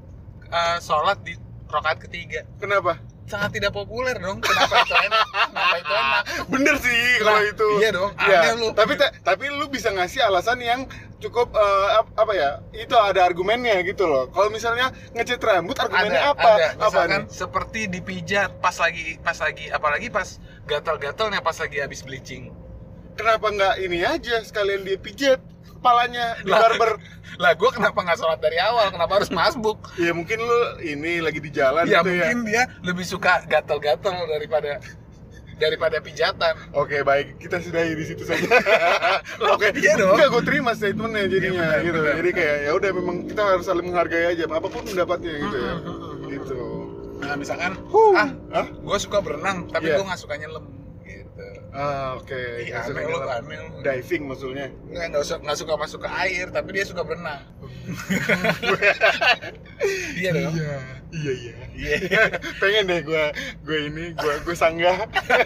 [0.47, 1.33] uh, sholat di
[1.65, 2.97] rokaat ketiga Kenapa?
[3.31, 7.67] Sangat tidak populer dong kenapa itu enak kenapa itu enak Bener sih kalau itu.
[7.79, 8.67] iya dong, Iya, aneh lu.
[8.73, 10.83] Tapi ta- tapi lu bisa ngasih alasan yang
[11.17, 12.49] cukup ap- apa ya?
[12.71, 14.27] Itu ada argumennya gitu loh.
[14.27, 16.51] Kalau misalnya ngecat rambut argumennya ada apa?
[16.51, 17.23] ada apa nih?
[17.29, 20.27] seperti dipijat pas lagi pas lagi apalagi pas
[20.65, 22.51] gatal-gatalnya pas lagi habis bleaching
[23.13, 25.39] Kenapa nggak ini aja sekalian dia pijat
[25.81, 26.91] kepalanya di barber?
[27.33, 31.39] lah gue kenapa nggak sholat dari awal kenapa harus masbuk Ya mungkin lu ini lagi
[31.39, 32.29] di jalan ya gitu ya.
[32.29, 34.77] mungkin dia lebih suka gatal-gatal daripada
[35.57, 38.45] daripada pijatan Oke baik kita sudahi di situ saja.
[39.53, 40.17] Oke iya dong.
[40.17, 41.99] Enggak gue terima statementnya jadinya Iya, benar, gitu.
[41.99, 42.15] benar.
[42.15, 45.73] Jadi kayak ya udah memang kita harus saling menghargai aja apa pun pendapatnya gitu ya.
[46.27, 46.57] Gitu.
[47.21, 48.13] nah misalkan Huh.
[48.17, 48.67] ah Hah?
[48.67, 49.97] gue suka berenang tapi Iya.
[49.97, 50.65] gue nggak suka nyelam
[51.71, 52.35] Ah, oke.
[52.35, 53.57] Ih, Nggak suka aneh lu, aneh.
[53.79, 54.67] Diving maksudnya.
[54.85, 57.41] nggak nggak suka nggak suka masuk ke air tapi dia suka berenang
[60.13, 60.53] iya dong
[61.11, 61.95] Iya, iya, iya.
[61.99, 62.23] iya
[62.61, 63.23] Pengen deh gue,
[63.61, 64.95] gue ini, gue, gue sanggah,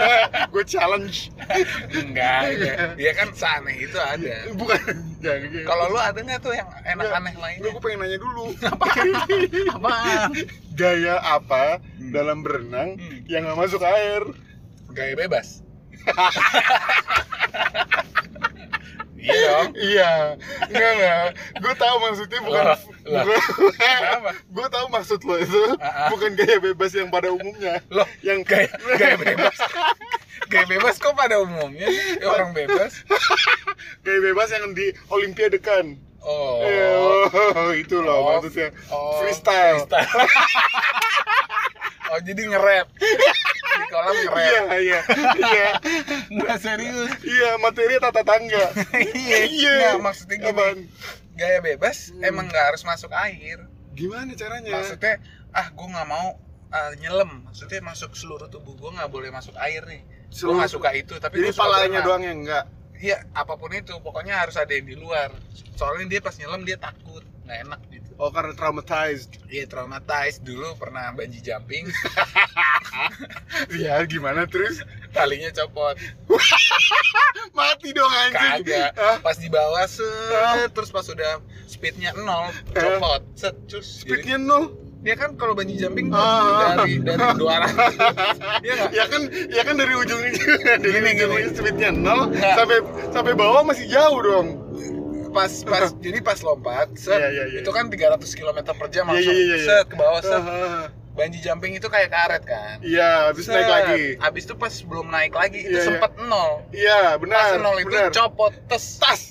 [0.54, 1.34] gue challenge.
[1.92, 4.78] enggak ya, ya kan seaneh itu ada Bukan,
[5.20, 5.66] jangan gitu.
[5.66, 8.54] kalau lu ada nggak tuh yang enak aneh lainnya gue pengen nanya dulu.
[9.72, 10.30] apaan
[10.76, 12.12] Gaya apa Hmm.
[12.12, 13.26] dalam berenang Hmm.
[13.26, 14.22] yang nggak masuk air?
[14.88, 15.65] gaya bebas
[19.18, 20.12] iya dong Iya,
[20.70, 21.26] enggak enggak.
[21.58, 22.80] Gue tahu maksudnya bukan, lah.
[23.02, 24.00] bukan
[24.54, 26.10] gue tahu maksud lo itu ah.
[26.14, 27.82] bukan gaya bebas yang pada umumnya.
[27.90, 29.58] loh Yang gaya gaya bebas
[30.46, 31.90] gaya bebas kok pada umumnya
[32.22, 33.02] Ya, orang bebas
[34.04, 35.98] gaya bebas yang di Olimpiade kan.
[36.22, 36.62] oh
[37.34, 38.70] Oh, itu loh Oh, maksudnya.
[38.90, 39.90] oh, freestyle.
[39.90, 40.30] freestyle.
[42.16, 45.00] Oh jadi nge-rap di kolam Iya, nge-rap iya.
[45.36, 45.70] Iya.
[46.32, 48.72] nggak serius Iya, materi tata tangga.
[49.04, 50.80] iya Nggak, maksudnya gini Apaan?
[51.34, 52.24] gaya bebas Hmm.
[52.24, 53.60] emang nggak harus masuk air
[53.92, 54.72] Gimana caranya?
[54.74, 55.20] maksudnya
[55.52, 59.84] ah gue nggak mau uh, nyelam maksudnya masuk seluruh tubuh gue nggak boleh masuk air
[59.84, 62.64] nih gue nggak suka itu tapi Jadi palanya doang yang enggak.
[62.96, 65.32] iya apa pun itu pokoknya harus ada yang di luar
[65.74, 69.44] soalnya dia pas nyelam dia takut nggak enak gitu Oh, karena traumatized.
[69.46, 71.84] iya traumatized dulu pernah banji jumping
[73.76, 74.80] Ya, gimana terus?
[75.12, 75.96] talinya copot
[77.52, 78.64] Mati dong anjing.
[78.66, 84.76] kagak pas di bawah set terus pas udah speednya nol copot set cus speednya nol.
[85.00, 86.76] dia kan kalau banji jumping tuh Ah.
[86.76, 87.38] dari dari 200
[88.60, 90.34] iya nggak Ya kan, ya kan dari ujung dari
[90.82, 91.54] Gini, ujung gini.
[91.54, 92.56] speednya nol Nggak.
[92.58, 92.78] sampai
[93.12, 94.48] sampai bawah masih jauh dong.
[95.36, 97.60] Pas pas jadi pas lompat set Iya, iya, iya.
[97.60, 99.68] itu kan 300 km per jam Iya, langsung iya, iya, iya.
[99.68, 100.42] set ke bawah set
[101.12, 103.72] banji jumping itu kayak karet kan Iya, habis naik Set.
[103.72, 104.04] lagi.
[104.18, 105.88] Habis itu pas belum naik lagi itu Iya, iya.
[105.88, 106.52] sempat nol.
[106.70, 107.48] Iya, Pas benar.
[107.58, 108.12] nol itu benar.
[108.12, 109.22] copot tes tas.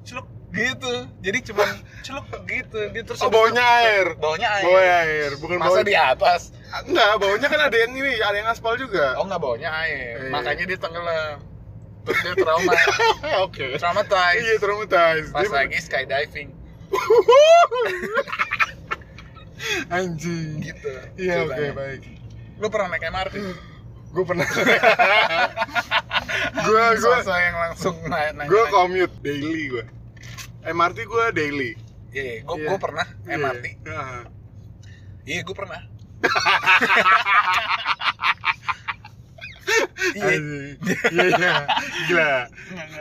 [0.00, 0.92] celuk gitu.
[1.20, 1.68] Jadi cuman
[2.08, 2.80] celuk gitu.
[2.88, 4.16] Dia terus Oh, baunya air.
[4.16, 4.64] Baunya air.
[4.64, 6.56] Bawah air, bukan Masa di atas?
[6.88, 9.20] Enggak, baunya kan ada yang ini, ada yang aspal juga.
[9.20, 10.16] Oh nggak baunya air.
[10.16, 10.32] Iya.
[10.32, 11.36] Makanya dia tenggelam.
[12.06, 12.72] Dia trauma,
[13.44, 13.66] Oke.
[13.74, 14.40] traumatized.
[14.40, 15.30] Iya, traumatized.
[15.30, 16.50] Pas Dia- lagi skydiving
[19.88, 20.62] Anjing.
[20.62, 20.88] gitu.
[21.16, 21.72] Iya, oke, ceritanya.
[21.74, 22.02] baik.
[22.56, 23.34] Lu pernah naik MRT?
[24.08, 24.46] Gue pernah
[26.56, 29.84] Gua gua Sosok yang langsung nanya nanya gue commute daily gue.
[30.64, 31.70] MRT gue daily.
[32.10, 32.66] iya gue Iya.
[32.66, 33.36] gue pernah Iya.
[33.36, 34.22] MRT Heeh.
[35.26, 35.80] iya gue pernah
[40.12, 40.30] iya.
[41.06, 41.54] Iya iya.
[42.06, 42.32] Gila.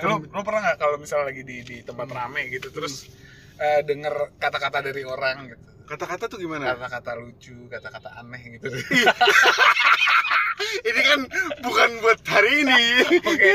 [0.03, 3.07] lu lu pernah nggak kalau misalnya lagi di di tempat rame gitu terus
[3.55, 6.73] eh, denger kata-kata dari orang gitu Kata-kata tuh gimana?
[6.73, 8.73] kata-kata lucu kata-kata aneh gitu
[10.81, 11.19] Ini kan
[11.61, 12.83] bukan buat hari ini.
[13.19, 13.51] oke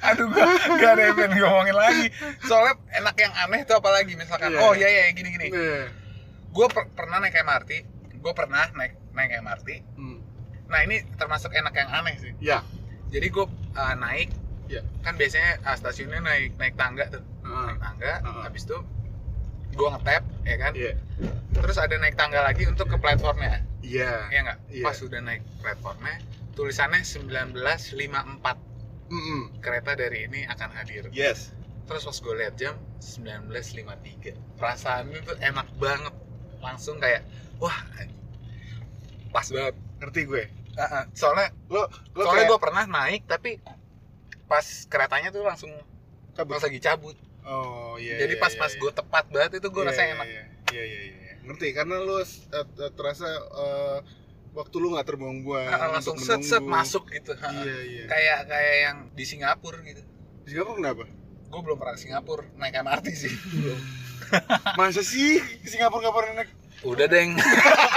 [0.00, 2.06] aduh gua gak ada yang pengen ngomongin lagi
[2.42, 4.58] soalnya enak yang aneh tuh apalagi misalkan Iya.
[4.58, 5.86] oh iya iya gini gini Iya.
[6.48, 7.70] gue pernah naik MRT
[8.14, 10.18] gue pernah naik naik MRT Hmm.
[10.74, 12.66] Nah ini termasuk enak yang aneh sih Ya.
[13.06, 13.46] jadi gue
[13.94, 14.34] naik
[14.64, 14.80] Iya.
[15.06, 17.64] kan biasanya uh, stasiunnya naik naik tangga tuh Heeh.
[17.68, 18.42] naik tangga Heeh.
[18.42, 18.78] habis itu
[19.70, 20.92] gue ngetap ya kan Iya.
[21.54, 24.34] terus ada naik tangga lagi untuk ke platformnya Iya.
[24.34, 24.82] ya nggak Iya.
[24.82, 26.16] pas udah naik platformnya
[26.58, 28.58] tulisannya 1954
[29.04, 29.40] Mm-mm.
[29.62, 31.54] kereta dari ini akan hadir Yes.
[31.86, 36.14] terus pas gue lihat jam 1953 perasaannya tuh enak banget
[36.58, 37.22] langsung kayak
[37.60, 38.18] wah anjing.
[39.30, 40.44] pas banget Ngerti gue.
[41.12, 43.50] Soalnya Lo lo soalnya kayak gue pernah naik tapi
[44.44, 45.72] pas keretanya tuh langsung
[46.32, 46.54] cabut.
[46.54, 48.16] pas lagi cabut Oh iya.
[48.18, 48.78] jadi iya, pas iya, pas iya.
[48.78, 50.40] gue tepat banget itu gue Iya, rasanya iya, enak Iya
[50.82, 51.00] iya iya.
[51.20, 51.32] iya.
[51.42, 53.98] Ngerti karena lu eh, eh, terasa eh,
[54.50, 55.66] waktu lu nggak terbuang-buang.
[55.66, 57.34] Ah, langsung set set masuk gitu.
[57.34, 58.04] Iya iya.
[58.06, 60.00] kayak kayak yang di Singapura gitu
[60.42, 61.04] Di Singapura kenapa?
[61.44, 63.78] gue belum pernah ke Singapura naik MRT sih belum
[64.78, 66.50] Masa sih Singapura nggak pernah naik?
[66.82, 67.30] udah deng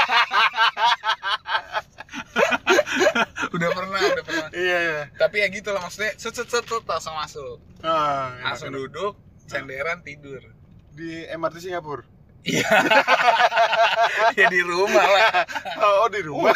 [3.58, 5.02] udah pernah udah pernah Iya iya.
[5.15, 8.80] tapi ya gitu lah maksudnya set set set, set, langsung masuk Ah, enak, langsung enak.
[8.84, 10.41] duduk senderan tidur
[10.91, 12.04] di MRT Singapura.
[12.43, 12.63] iya
[14.39, 15.24] ya di rumah lah
[15.78, 16.56] Oh, oh, di rumah.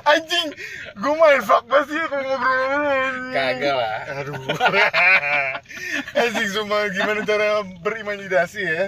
[0.00, 0.48] Anjing,
[0.94, 3.28] gue main fuck banget sih kalau ngobrol.
[3.30, 4.40] kagak lah Aduh.
[6.16, 7.46] Anjing sumpah gimana cara
[7.78, 8.84] berimajinasi ya?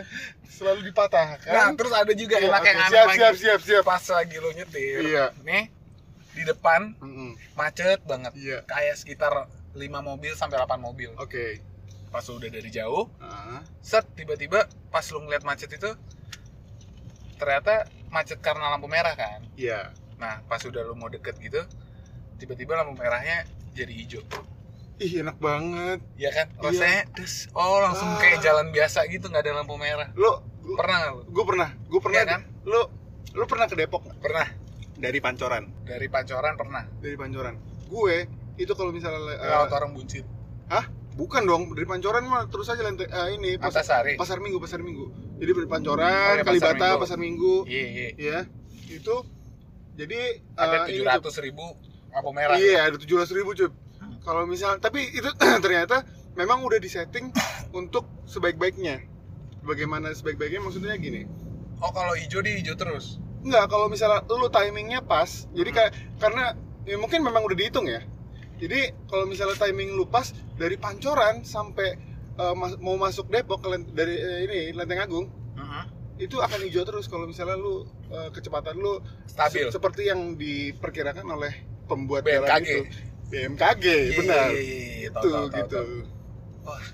[0.51, 1.41] Selalu dipatahkan.
[1.47, 3.83] nah terus ada juga Iya, enak oke, yang aneh siap, lagi siap, siap, siap.
[3.83, 5.25] pas lagi lo nyetir Iya.
[5.41, 5.63] nih
[6.33, 7.35] di depan Mm-mm.
[7.53, 8.59] macet banget Iya.
[8.65, 9.33] kayak sekitar
[9.71, 11.59] 5 mobil sampai 8 mobil Oke.
[12.09, 15.91] pas udah dari jauh Ah, set tiba-tiba pas lu ngeliat macet itu
[17.37, 19.95] ternyata macet karena lampu merah kan Iya.
[20.17, 21.63] nah pas udah lu mau deket gitu
[22.37, 24.23] tiba-tiba lampu merahnya jadi hijau
[24.99, 26.05] Ih, enak banget.
[26.15, 26.61] ya kan Iya.
[26.63, 28.19] rasanya des oh langsung Ah.
[28.19, 30.45] kayak jalan biasa gitu nggak ada lampu merah Lo,
[30.77, 32.19] pernah nggak lu gue pernah, gue pernah.
[32.19, 32.41] Iya kan?
[32.63, 32.81] Lo,
[33.33, 34.19] lo pernah ke Depok nggak?
[34.21, 34.47] pernah
[35.01, 35.65] Dari Pancoran.
[35.83, 37.55] dari pancoran pernah Dari Pancoran.
[37.89, 40.23] Gue itu kalau misalnya eh, lewat orang buncit
[40.69, 40.85] Hah?
[41.11, 44.79] Bukan dong, dari Pancoran mah terus aja lantai eh, ini pas- Antasari pasar Minggu, pasar
[44.79, 45.11] Minggu.
[45.37, 48.39] Jadi dari Pancoran, Oh, Pasar Kalibata, pasar Minggu, iya iya ya.
[48.87, 49.25] Itu
[49.97, 51.65] jadi ada eh, tujuh ratus ribu
[52.11, 53.69] lampu merah Iya, ada tujuh ribu cuy.
[54.21, 55.27] Kalau misal, tapi itu
[55.65, 56.05] ternyata
[56.37, 57.33] memang udah disetting
[57.73, 59.01] untuk sebaik-baiknya.
[59.61, 60.61] Bagaimana sebaik-baiknya?
[60.61, 61.25] Maksudnya gini.
[61.81, 65.77] oh kalau hijau di hijau terus Enggak, kalau misalnya lu timingnya pas, jadi Hmm.
[65.79, 66.45] kayak karena
[66.83, 68.05] ya mungkin memang udah dihitung ya.
[68.57, 71.97] Jadi kalau misalnya timing lu pas dari Pancoran sampai
[72.33, 75.83] eh, mas- mau masuk Depok ke dari eh, ini Lenteng Agung Mhm.
[76.19, 81.25] itu akan hijau terus kalau misalnya lu eh, kecepatan lu stabil se- seperti yang diperkirakan
[81.27, 81.53] oleh
[81.85, 82.65] pembuat jalan BMKG.
[82.67, 82.83] itu.
[83.27, 84.49] BMKG, Iya, benar.
[84.49, 85.81] iya, iya, iya, tahu, Itu gitu.
[86.63, 86.85] Wah.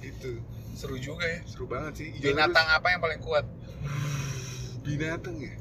[0.00, 0.30] Itu
[0.72, 2.08] seru juga ya seru banget sih.
[2.12, 3.46] Hijau binatang apa yang paling kuat.
[4.88, 5.54] Binatang ya?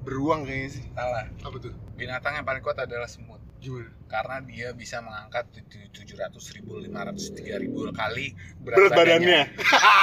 [0.00, 0.84] Beruang kayaknya sih.
[0.92, 1.74] salah Apa tuh?
[1.92, 3.88] binatang yang paling kuat adalah semut Gimana?
[4.06, 5.48] karena dia bisa mengangkat
[5.90, 9.48] tujuh ratus ribu lima ratus tiga ribu kali Berat badannya.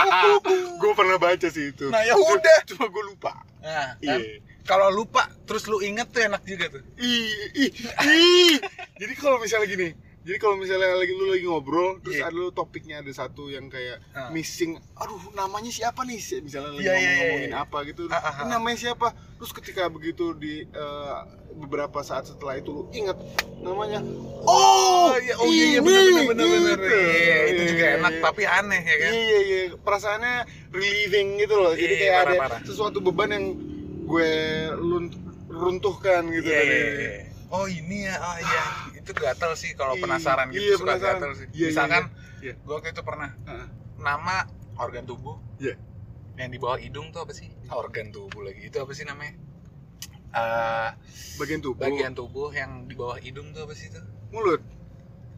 [0.82, 1.88] gue pernah baca sih itu.
[1.88, 3.34] nah ya udah Cuma gue lupa.
[3.62, 4.41] nah kan Iya.
[4.63, 7.71] kalau lupa terus lu inget tuh enak juga tuh Ih, ih,
[8.04, 8.56] ih.
[8.97, 9.93] Jadi kalau misalnya gini,
[10.24, 12.28] jadi kalau misalnya lagi lu lagi ngobrol, terus Iya.
[12.28, 14.28] ada lu topiknya ada satu yang kayak Ah.
[14.30, 16.16] missing, aduh namanya siapa nih?
[16.40, 17.60] Misalnya lagi Iya, iya, iya, ngomong-ngomongin iya.
[17.62, 18.48] apa gitu, ah, "Ini ah.
[18.50, 19.08] namanya siapa?
[19.36, 21.16] Terus ketika begitu di eh,
[21.54, 23.14] beberapa saat setelah itu lu inget
[23.60, 24.00] namanya,
[24.42, 26.98] oh iya oh iya iya bener bener bener gitu.
[26.98, 28.22] iya itu juga Iya, enak iya.
[28.24, 30.36] tapi aneh ya kan Iya iya perasaannya
[30.72, 31.74] relieving gitu loh.
[31.74, 32.60] Jadi Iya, kayak ada parah-parah.
[32.64, 33.46] sesuatu beban yang
[34.04, 34.32] gue
[35.48, 36.44] runtuhkan gitu.
[36.44, 37.12] Iya, dari- iya, iya.
[37.50, 38.64] oh ini ya oh iya
[39.04, 41.13] itu gatel sih kalau Iya, penasaran gitu iya, suka penasaran.
[41.20, 42.04] gatel sih Iya, iya, misalkan
[42.39, 42.54] iya.
[42.56, 43.68] gue waktu itu pernah Heeh.
[44.00, 44.36] nama
[44.76, 45.76] organ tubuh Iya.
[46.34, 49.36] yang di bawah hidung tuh apa sih organ tubuh lagi itu apa sih namanya
[50.34, 50.89] Eh,
[51.38, 51.78] Bagian tubuh.
[51.80, 54.58] bagian tubuh yang di bawah hidung tuh apa sih itu mulut.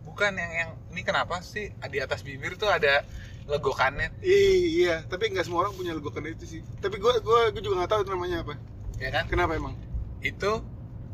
[0.06, 3.04] bukan yang yang ini kenapa sih di atas bibir tuh ada
[3.43, 6.62] legokannya iya, tapi nggak semua orang punya legokan itu sih.
[6.80, 8.56] Tapi gue gue juga nggak tahu namanya apa.
[8.95, 9.75] ya kan Kenapa emang?
[10.21, 10.63] itu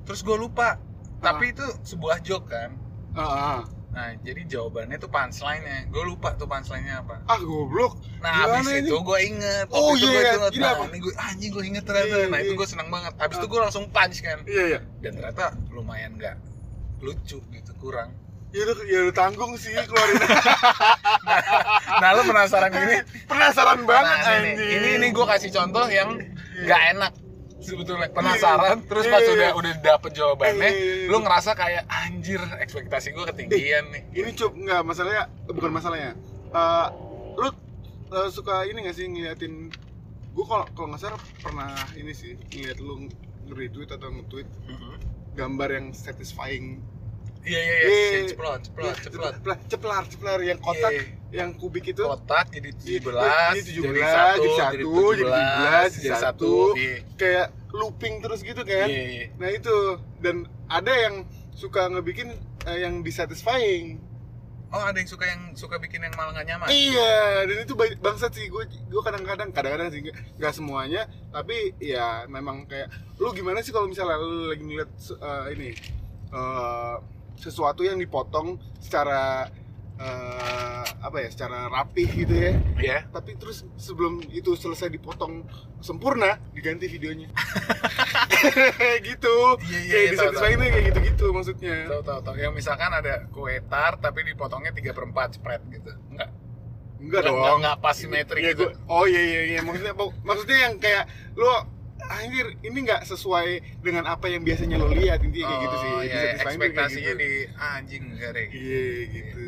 [0.04, 0.78] terus gue lupa
[1.22, 2.74] tapi itu sebuah joke kan?
[3.14, 3.60] Ah, ah.
[3.92, 5.88] nah jadi jawabannya tuh punchline-nya.
[5.94, 7.22] Gue lupa tuh punchline-nya apa.
[7.30, 8.02] Ah goblok.
[8.24, 8.88] Nah Gimana habis ini?
[8.90, 9.68] itu gue inget.
[9.70, 10.34] Oh, Waktu itu iya, gue iya.
[10.34, 10.52] inget.
[10.52, 12.08] Gini nah ini gue anjing gue inget ternyata.
[12.10, 12.48] Iya, nah iya.
[12.50, 13.14] itu gue seneng banget.
[13.22, 14.40] Habis itu gue langsung punch kan?
[14.50, 14.80] Iya iya.
[15.04, 16.36] Dan ternyata lumayan nggak
[17.04, 18.10] lucu gitu kurang.
[18.52, 20.16] Ya lu ya lu tanggung sih keluarin.
[22.02, 22.98] Nah lu penasaran gini?
[23.30, 24.70] Penasaran banget Nah, ini, anjing.
[24.74, 26.18] ini ini gue kasih contoh yang
[26.66, 27.12] nggak enak
[27.62, 29.54] sebetulnya penasaran terus Iya, pas iya, udah iya.
[29.56, 31.24] udah dapet jawabannya Eh, iya, iya, lu iya.
[31.24, 36.12] ngerasa kayak anjir ekspektasi gue ketinggian nih ini cup nggak masalahnya bukan masalahnya
[36.52, 36.88] Eh,
[37.38, 37.48] lu
[38.12, 39.72] eh, suka ini nggak sih ngeliatin
[40.32, 43.08] gue kalau kalau nggak salah pernah ini sih ngeliat lu
[43.48, 44.48] nge-retweet atau nge-tweet
[45.32, 46.84] gambar yang satisfying
[47.44, 47.84] iya iya iya.
[47.84, 48.10] Iya.
[48.12, 48.94] Ya, ceplot ceplar
[49.66, 50.38] ceplar ceplar.
[50.42, 51.04] Yang kotak Iya.
[51.34, 52.04] yang kubik itu.
[52.04, 55.32] Kotak jadi Iya, 17 ini 17, jadi satu jadi satu, jadi 17, jadi
[55.96, 56.54] jadi satu satu.
[56.76, 56.96] iya.
[57.16, 58.86] Kayak looping terus gitu kan?
[58.86, 59.26] Iya iya.
[59.36, 59.76] nah itu.
[60.18, 60.36] Dan
[60.68, 61.16] ada yang
[61.52, 63.98] suka ngebikin eh, yang dissatisfying.
[64.70, 66.68] Oh ada yang suka yang suka bikin yang malah nggak nyaman?
[66.68, 68.48] Iya, dan itu ba- bangsat sih.
[68.48, 73.86] Gue gue kadang-kadang kadang-kadang sih nggak- semuanya, tapi ya memang kayak lu gimana sih kalau
[73.86, 75.70] misalnya lu lagi ngeliat eh, ini
[76.30, 76.96] eh,
[77.42, 79.50] sesuatu yang dipotong secara
[79.98, 82.52] eh, apa ya, secara rapih gitu ya.
[82.78, 85.46] iya Tapi terus sebelum itu selesai dipotong
[85.80, 87.30] sempurna diganti videonya.
[89.04, 89.36] gitu.
[89.62, 91.76] Iya, iya, kayak iya, disatisfying tuh kayak gitu-gitu maksudnya.
[91.88, 95.92] tahu tahu tahu yang misalkan ada kue tar tapi dipotongnya tiga per empat spread gitu
[96.10, 96.30] enggak
[97.02, 97.38] Enggak Nggak- dong.
[97.40, 98.66] nggak- nggak pas simetrik Iya, gitu.
[98.88, 101.66] oh iya iya iya maksudnya maksudnya yang kayak lo
[102.10, 105.92] anjir ini nggak sesuai dengan apa yang biasanya lo lihat intinya kayak gitu sih.
[105.92, 107.22] Oh, iya, ekspektasinya gitu.
[107.22, 109.44] di ah, anjing enggak deh Iya gitu.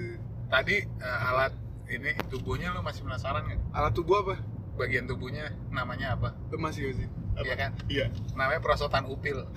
[0.48, 1.54] tadi eh, alat
[1.86, 4.36] ini tubuhnya lu masih penasaran nggak Alat tubuh apa?
[4.74, 7.06] bagian tubuhnya namanya apa Lo masih masih.
[7.34, 7.44] Apa?
[7.44, 7.72] Iya kan?
[7.88, 8.06] Iya.
[8.34, 9.38] namanya prosotan upil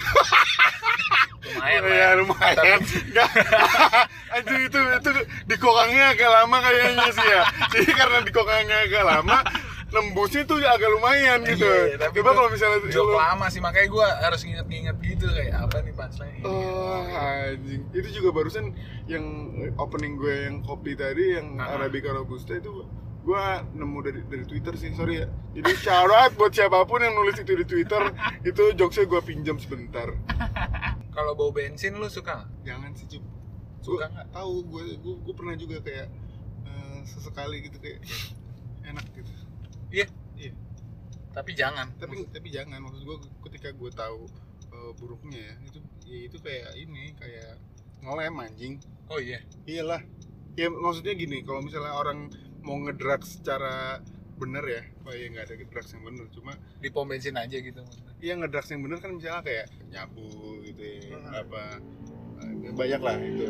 [1.46, 2.18] lumayan Oh, lah ya, ya.
[2.18, 2.56] lumayan.
[2.58, 3.14] Tapi-.
[4.34, 5.10] Anjir itu itu
[5.46, 7.42] dikokangnya agak lama kayaknya sih ya.
[7.72, 9.38] Jadi karena dikokangnya agak lama
[9.86, 11.62] nembusnya tuh agak lumayan gitu.
[11.62, 15.54] Iya, tapi Coba kalau misalnya joke lo- lama sih makanya gue harus nginget-nginget gitu kayak
[15.56, 18.74] apa nih punchline Oh anjing Itu juga barusan
[19.06, 19.22] yang
[19.76, 21.78] opening gue yang kopi tadi Yang Ah.
[21.78, 22.82] Arabica Robusta itu
[23.22, 25.70] Gue nemu dari dari Twitter sih, sorry ya Jadi
[26.08, 28.02] out buat siapa pun yang nulis itu di Twitter
[28.48, 30.10] Itu jokesnya gue pinjam sebentar
[31.16, 32.44] kalau bau bensin lu suka?
[32.60, 33.24] Jangan sih Cup
[33.80, 34.28] Suka nggak?
[34.30, 36.10] tahu gue, gue, pernah juga kayak
[36.66, 38.02] eh, Sesekali gitu kayak
[38.84, 39.30] enak gitu
[39.96, 40.06] iya.
[40.36, 40.52] Iya.
[41.32, 41.88] tapi jangan.
[41.96, 42.78] Tapi tapi jangan.
[42.84, 43.16] Maksud gue
[43.48, 44.28] ketika gue tahu
[44.72, 47.56] eh, buruknya ya itu ya itu kayak ini kayak
[48.04, 48.74] ngelem anjing.
[49.08, 49.40] Oh iya.
[49.64, 50.04] Iyalah.
[50.56, 52.28] Ya maksudnya gini kalau misalnya orang
[52.64, 54.00] mau ngedrug secara
[54.36, 57.80] bener ya oh ya nggak ada drugs yang bener cuma di pom bensin aja gitu
[57.80, 58.12] maksudnya.
[58.20, 60.28] ya ngedrugs yang bener kan misalnya kayak nyabu
[60.60, 61.40] gitu ya Hmm.
[61.40, 61.62] apa
[62.44, 63.46] eh, banyak lah itu.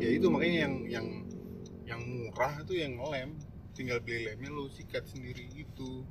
[0.00, 1.06] Ya itu makanya yang yang
[1.88, 3.30] yang murah itu yang ngelem
[3.80, 6.04] tinggal beli lemnya lu sikat sendiri gitu.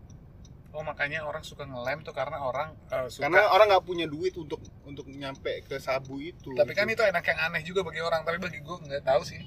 [0.70, 4.34] Oh makanya orang suka ngelem tuh karena orang eh, suka karena orang nggak punya duit
[4.38, 8.22] untuk untuk nyampe ke sabu itu tapi kan itu enak yang aneh juga bagi orang
[8.22, 9.42] tapi bagi gue nggak tahu sih.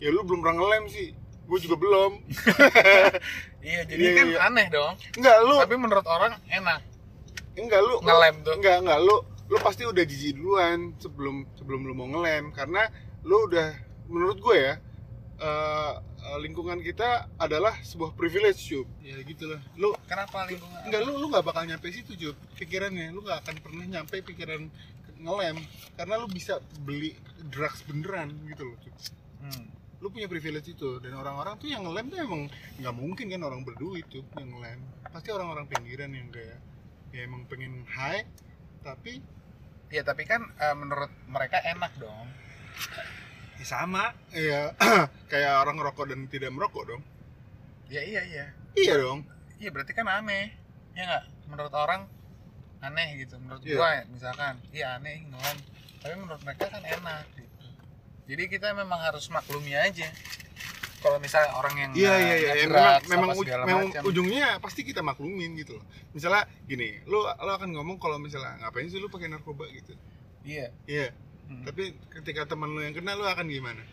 [0.00, 1.08] Ya lu belum pernah ngelem sih.
[1.48, 2.12] Gue juga belum.
[3.62, 4.38] Iya jadi Iya, kan iya.
[4.48, 4.94] aneh dong.
[5.14, 6.80] Enggak lu tapi menurut orang enak.
[7.54, 8.54] Enggak lu ngelem tuh.
[8.58, 9.16] enggak enggak lu
[9.52, 12.50] lu pasti udah jijik duluan sebelum sebelum lu mau ngelem.
[12.50, 12.88] Karena
[13.22, 13.70] lu udah
[14.08, 14.74] menurut gue ya
[15.38, 18.86] eh, eh, lingkungan kita adalah sebuah privilege cup.
[19.02, 19.60] Ya gitulah.
[19.74, 20.80] Lu kenapa lingkungan?
[20.86, 23.10] enggak lu lu nggak bakal nyampe situ cup pikirannya.
[23.10, 24.70] Lu nggak akan pernah nyampe pikiran
[25.22, 25.56] ngelem
[25.94, 27.14] karena lu bisa beli
[27.46, 28.94] drugs beneran gitu loh cup.
[29.42, 29.66] Hmm.
[30.02, 32.42] lu punya privilege itu dan orang-orang tuh yang ngelem tuh emang
[32.78, 34.82] nggak mungkin kan orang berdua itu yang ngelem.
[35.06, 36.58] Pasti orang-orang pinggiran yang kayak
[37.14, 38.26] ya emang pengen high
[38.82, 39.22] tapi
[39.92, 42.26] ya tapi kan eh, menurut mereka enak dong
[43.62, 44.04] ya sama.
[44.34, 44.74] Ya
[45.30, 47.02] kayak orang ngerokok dan tidak merokok dong.
[47.86, 48.46] Ya iya iya.
[48.74, 49.22] Iya dong.
[49.56, 50.50] Iya berarti kan aneh.
[50.92, 51.24] Ya nggak?
[51.46, 52.10] Menurut orang
[52.80, 53.38] aneh gitu.
[53.38, 53.76] Menurut Iya.
[53.78, 54.54] gua misalkan.
[54.68, 55.58] Iya aneh ngelem
[56.02, 57.62] tapi menurut mereka kan enak gitu.
[58.26, 60.10] Jadi kita memang harus maklumi aja.
[60.98, 62.52] Kalau misalnya orang yang iya iya iya.
[62.56, 64.02] Ya, memang memang, uj- memang macam.
[64.06, 65.86] ujungnya pasti kita maklumin gitu loh.
[66.10, 69.66] Misalnya gini lu lu akan ngomong kalau misalnya ngapain sih lu pakai narkoba?
[69.68, 69.94] gitu.
[70.42, 70.74] Iya.
[70.86, 71.14] Iya
[71.52, 71.64] Hmm.
[71.68, 73.84] tapi ketika teman lu yang kenal lu akan gimana?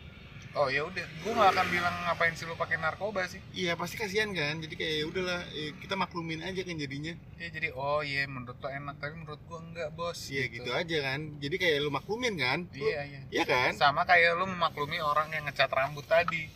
[0.50, 1.06] Oh ya udah.
[1.22, 3.38] Gua nggak akan bilang ngapain sih lu pakai narkoba sih.
[3.54, 4.58] Iya pasti kasihan kan?
[4.58, 7.14] Jadi kayak ya udahlah eh, kita maklumin aja kan jadinya.
[7.38, 10.74] Ya jadi oh iya menurut lo enak tapi menurut gua enggak bos Iya gitu.
[10.74, 11.38] aja kan.
[11.38, 12.66] Jadi kayak lu maklumin kan?
[12.74, 13.20] Lu- iya iya.
[13.30, 13.78] Iya kan?
[13.78, 16.50] sama kayak lu memaklumi orang yang ngecat rambut tadi.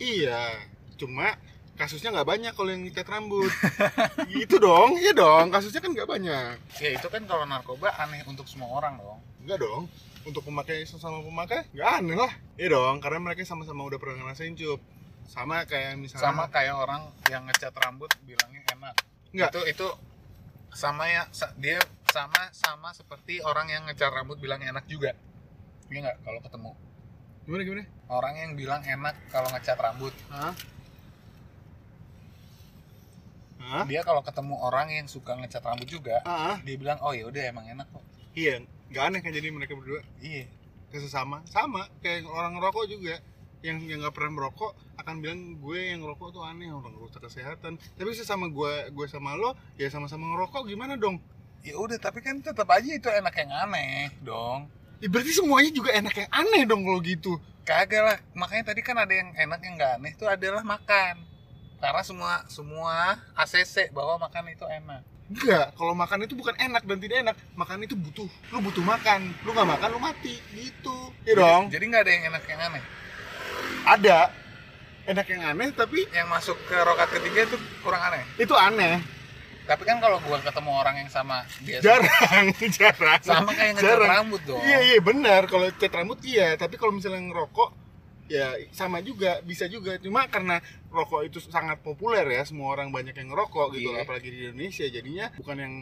[0.00, 0.64] Iya.
[0.96, 1.36] Cuma
[1.76, 3.52] kasusnya nggak banyak kalau yang ngecat rambut.
[4.40, 6.54] Itu dong iya dong kasusnya kan nggak banyak.
[6.80, 9.20] Ya itu kan kalau narkoba aneh untuk semua orang dong.
[9.44, 9.84] Enggak dong
[10.22, 12.32] untuk pemakai sesama pemakai nggak aneh lah.
[12.54, 14.80] Iya dong karena mereka sama-sama udah pernah ngerasain cup.
[15.26, 18.94] Sama kayak misalnya sama kayak orang yang ngecat rambut bilangnya enak.
[19.32, 19.50] Nggak.
[19.50, 19.88] itu itu
[20.72, 21.80] sama ya sa- dia
[22.12, 25.16] sama sama seperti orang yang ngecat rambut bilang enak juga.
[25.90, 26.70] Iya nggak kalau ketemu?
[27.42, 27.84] Gimana gimana?
[28.06, 30.14] Orang yang bilang enak kalau ngecat rambut.
[30.30, 30.54] Hah?
[33.62, 33.86] Hah?
[33.86, 37.42] dia kalau ketemu orang yang suka ngecat rambut juga Ah, dia bilang oh ya udah
[37.46, 38.02] emang enak kok.
[38.34, 38.60] Iya
[38.92, 40.04] nggak aneh kan jadi mereka berdua?
[40.20, 40.44] Iya.
[40.92, 41.40] Ke sesama.
[41.48, 43.16] Sama kayak orang ngerokok juga.
[43.64, 47.80] Yang yang nggak pernah merokok akan bilang gue yang ngerokok tuh aneh orang rusak kesehatan.
[47.96, 51.22] Tapi sesama gue gue sama lo ya sama-sama ngerokok gimana dong?
[51.64, 54.68] Ya udah tapi kan tetap aja itu enak yang aneh dong.
[55.02, 57.32] Ya, berarti semuanya juga enak yang aneh dong kalau gitu.
[57.62, 58.18] Kagak lah.
[58.34, 61.22] Makanya tadi kan ada yang enak yang nggak aneh itu adalah makan.
[61.78, 66.98] Karena semua semua ACC bahwa makan itu enak enggak kalau makan itu bukan enak dan
[66.98, 67.36] tidak enak.
[67.54, 68.30] Makan itu butuh.
[68.50, 69.34] Lu butuh makan.
[69.46, 70.40] Lu nggak makan lu mati.
[70.54, 70.96] Gitu.
[71.22, 71.70] Ya dong.
[71.70, 72.82] jadi nggak ada yang enak yang aneh?
[73.86, 74.18] Ada.
[75.02, 78.22] Enak yang aneh tapi yang masuk ke rokat ketiga itu kurang aneh?
[78.38, 79.02] Itu aneh.
[79.62, 83.20] Tapi kan kalau gua ketemu orang yang sama dia jarang jarang.
[83.22, 84.62] Sama kayak ngecat rambut dong.
[84.62, 85.46] Iya iya benar.
[85.46, 86.54] Kalau cat rambut iya.
[86.58, 87.81] Tapi kalau misalnya ngerokok
[88.32, 90.00] ya sama juga bisa juga.
[90.00, 90.56] Cuma karena
[90.88, 94.08] rokok itu sangat populer ya semua orang banyak yang ngerokok gitu Iya.
[94.08, 95.74] apalagi di Indonesia jadinya bukan yang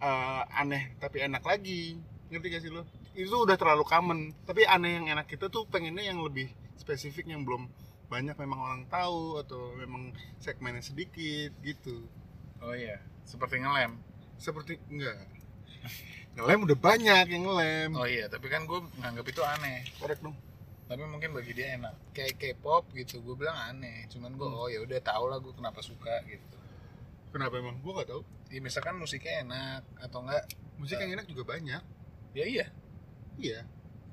[0.00, 2.00] eh, aneh tapi enak lagi.
[2.32, 2.82] Ngerti gak sih lo
[3.12, 4.18] itu udah terlalu common.
[4.48, 6.48] Tapi aneh yang enak kita tuh pengennya yang lebih
[6.80, 7.68] spesifik yang belum
[8.08, 12.08] banyak memang orang tahu atau memang segmennya sedikit gitu.
[12.64, 14.00] Oh iya seperti ngelem.
[14.40, 15.28] Seperti enggak.
[16.38, 17.90] Ngelem udah banyak yang ngelem.
[17.92, 19.84] Oh iya tapi kan gua nganggap itu aneh.
[20.00, 20.47] Korek dong
[20.88, 21.94] tapi mungkin bagi dia enak.
[22.10, 24.08] Kayak K-pop gitu gue bilang aneh.
[24.08, 24.56] Cuman gue Hmm.
[24.56, 26.56] oh ya udah tau lah gue kenapa suka gitu.
[27.28, 27.76] Kenapa emang?
[27.78, 31.82] Gua gak tahu ya misalkan musiknya enak atau enggak musik yang enak juga banyak.
[32.32, 32.66] ya iya.
[33.36, 33.60] Iya.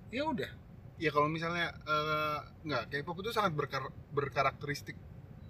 [0.10, 0.52] Ya udah.
[0.96, 4.96] Ya kalau misalnya eh, nggak K-pop itu sangat berkar- berkarakteristik.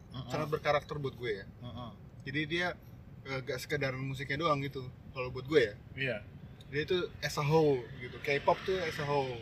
[0.09, 0.29] Mm-mm.
[0.29, 1.45] sangat berkarakter buat gue ya.
[1.59, 1.91] Mm-mm.
[2.23, 2.67] jadi dia
[3.25, 4.85] eh, gak sekedar musiknya doang gitu.
[5.11, 5.73] Kalau buat gue ya.
[5.95, 6.17] Iya.
[6.69, 8.17] Dia itu as a whole gitu.
[8.19, 9.33] K-pop tuh as a whole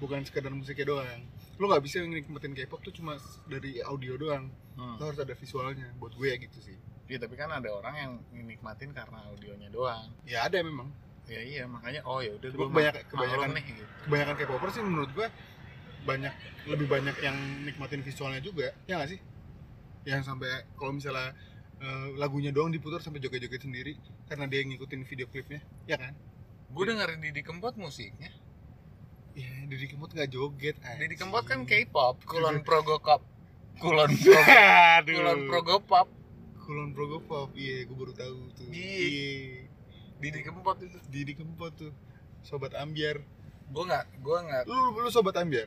[0.00, 1.20] bukan sekedar musiknya doang.
[1.60, 4.48] Lo nggak bisa nikmatin K-pop tuh cuma dari audio doang.
[4.74, 4.96] Hmm.
[4.96, 5.92] lo harus ada visualnya.
[6.00, 6.76] Buat gue ya gitu sih.
[7.04, 8.12] Iya, tapi kan ada orang yang
[8.48, 10.08] nikmatin karena audionya doang.
[10.24, 10.88] Ya ada memang.
[11.28, 13.84] Ya iya makanya oh ya udah gue kebanyakan- kebanyakan- nih gitu.
[14.08, 15.26] kebanyakan K-popers sih menurut gue
[16.00, 16.32] banyak
[16.64, 18.72] lebih banyak yang nikmatin visualnya juga.
[18.88, 19.20] Ya nggak sih?
[20.08, 21.36] Yang sampai kalau misalnya
[21.80, 23.92] eh, lagunya doang diputar sampai joget-joget sendiri
[24.28, 25.60] karena dia yang ngikutin video klipnya.
[25.84, 26.16] Ya kan?
[26.70, 28.32] Gue dengerin Didi Kempot musiknya
[29.34, 31.86] ya Didi Kempot nggak joget Didi Kempot kan anjing.
[31.86, 33.22] K-pop Kulon Progokop
[33.82, 34.42] Kulon Progo.
[35.08, 36.08] Kulon Progopop
[36.60, 38.68] Kulon Progopop iya gue baru tahu tuh.
[38.70, 39.66] Iya.
[40.20, 40.98] Didi Kempot itu.
[41.08, 41.90] Didi Kempot tuh.
[42.44, 43.24] Sobat ambiar.
[43.72, 44.62] Gue nggak gue nggak.
[44.68, 45.66] Lu lu sobat ambiar?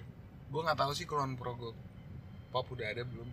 [0.53, 1.73] Gue nggak tahu sih Kulon Progo
[2.53, 3.25] pop udah ada belum.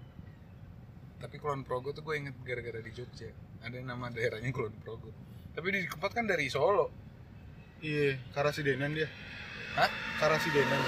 [1.20, 3.28] Tapi Kulon Progo tuh gue inget gara-gara di Jogja.
[3.60, 5.12] Ada nama daerahnya Kulon Progo.
[5.52, 6.88] Tapi di Kempot kan dari Solo.
[7.84, 9.08] Iya Karasidenan dia
[9.80, 9.90] Hah?
[10.20, 10.80] Karasidenan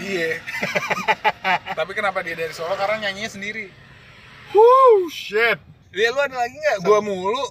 [0.00, 0.40] iya
[1.78, 3.68] tapi kenapa dia dari Solo karena nyanyinya sendiri
[4.50, 5.58] Wuh, shit
[5.94, 6.86] Dia lu ada lagi nggak?
[6.86, 7.44] Gua mulu.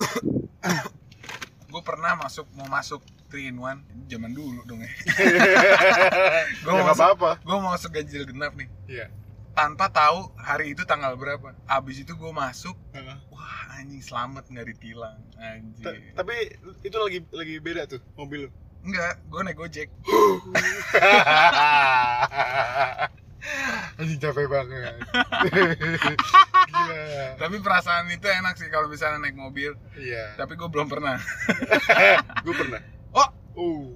[1.72, 3.00] gue pernah masuk mau masuk
[3.32, 4.92] 3 in 1 zaman dulu dong ya.
[6.64, 8.68] Gak Gua masuk, apa-apa gue mau masuk ganjil genap nih.
[8.88, 9.06] Iya
[9.54, 11.54] Tanpa tahu hari itu tanggal berapa.
[11.64, 12.74] Abis itu gue masuk,
[13.30, 15.14] wah anjing selamat nggak ditilang.
[15.38, 16.10] Anjing.
[16.10, 16.34] Tapi
[16.82, 18.50] itu lagi lagi beda tuh mobil lu.
[18.84, 19.88] Enggak, gue naik gojek.
[24.00, 24.96] Anjing capek banget.
[26.68, 27.24] Gila.
[27.40, 29.72] Tapi perasaan itu enak sih kalau misalnya naik mobil.
[29.96, 30.36] Iya.
[30.36, 31.16] Tapi gue belum pernah.
[32.44, 32.80] Gue pernah.
[33.16, 33.86] Oh, Uh,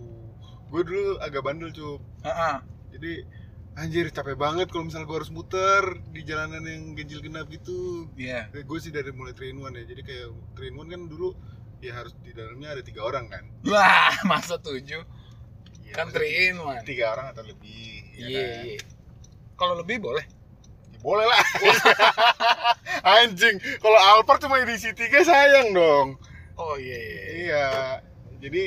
[0.70, 1.98] gue dulu agak bandel cup.
[2.22, 2.56] Heeh.
[2.94, 3.12] Jadi
[3.74, 5.82] anjir capek banget kalau misalnya gue harus muter
[6.14, 8.06] di jalanan yang ganjil genap gitu.
[8.14, 8.54] Iya.
[8.54, 9.84] Gue sih dari mulai train one ya.
[9.84, 11.34] Jadi kayak train one kan dulu
[11.78, 13.44] ya harus di dalamnya ada tiga orang kan.
[13.70, 15.02] Wah, masa tujuh?
[15.80, 16.84] Iya, Kan 3 in 1.
[16.84, 18.04] tiga orang atau lebih.
[18.14, 18.64] ya Iya, kan?
[18.66, 18.80] iya.
[19.54, 20.24] Kalau lebih boleh.
[20.92, 21.42] Ya, boleh lah.
[23.18, 26.08] Anjing, kalau Alphard cuma edisi 3 sayang dong.
[26.54, 26.98] Oh iya.
[26.98, 27.22] iya.
[27.32, 27.66] Iya.
[28.38, 28.62] Jadi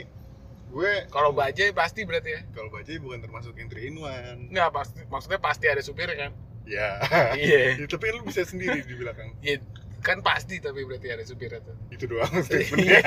[0.71, 2.41] gue Kalau bajai pasti berarti ya?
[2.49, 4.49] kalau bajai bukan termasuk yang 3 in 1.
[4.49, 6.31] Enggak, pasti maksudnya pasti ada supir kan?
[6.63, 6.97] Ya.
[7.35, 7.75] Iya.
[7.75, 9.35] Ya, tapi lu bisa sendiri di belakang.
[9.41, 9.59] Iya,
[10.01, 11.73] kan pasti tapi berarti ada supir itu.
[11.89, 12.99] Itu doang statementnya.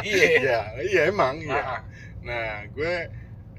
[0.00, 0.28] Iya.
[0.36, 1.58] Iya, iya emang iya.
[1.58, 1.80] Ah,
[2.20, 2.94] Nah, gue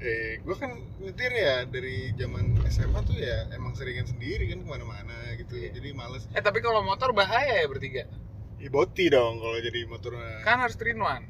[0.00, 4.68] eh gue kan nyetir ya dari zaman SMA tuh ya emang seringan sendiri kan ke
[4.68, 5.74] mana-mana gitu Iya.
[5.74, 8.08] jadi males Eh tapi kalau motor bahaya ya bertiga.
[8.56, 10.16] ya boti dong kalau jadi motor.
[10.40, 11.24] Kan harus three in one.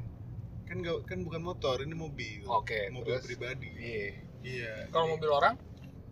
[0.65, 3.27] kan gak, kan bukan motor ini mobil Oke, mobil terus?
[3.27, 4.07] pribadi Iya.
[4.41, 5.59] iya Kalau mobil orang?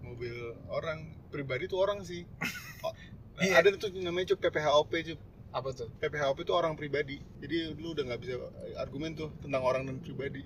[0.01, 0.35] mobil
[0.67, 2.27] orang pribadi tuh orang sih
[3.41, 3.55] Iya.
[3.63, 5.19] ada tuh namanya cup PPHOP cup
[5.49, 5.89] Apa tuh?
[5.97, 8.35] PPHOP itu orang pribadi jadi lu udah nggak bisa
[8.77, 10.43] argumen tuh tentang orang dan pribadi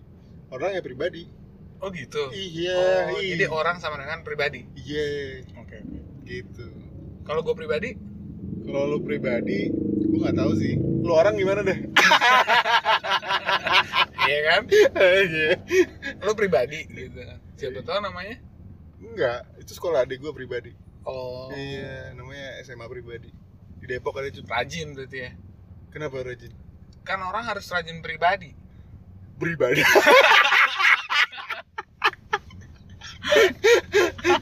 [0.49, 1.27] orang ya pribadi
[1.83, 2.31] Oh gitu.
[2.31, 3.35] iya oh, iya.
[3.35, 4.63] jadi orang sama dengan pribadi.
[4.79, 5.83] iya Oke.
[6.23, 6.71] gitu
[7.27, 7.99] Kalau gue pribadi,
[8.63, 9.67] kalau lu pribadi
[9.99, 11.75] gue nggak tahu sih lu orang gimana deh
[14.31, 14.63] iya kan?
[14.95, 15.49] Iya.
[16.23, 17.19] Lu pribadi gitu.
[17.59, 18.39] Siapa tahu namanya?
[19.03, 20.71] enggak itu sekolah adik gue pribadi
[21.03, 21.51] Oh.
[21.51, 23.31] iya namanya SMA pribadi.
[23.83, 25.31] Di Depok ada cup Rajin berarti ya.
[25.91, 26.53] kenapa rajin?
[27.03, 28.55] Kan orang harus rajin pribadi.
[29.37, 29.83] pribadi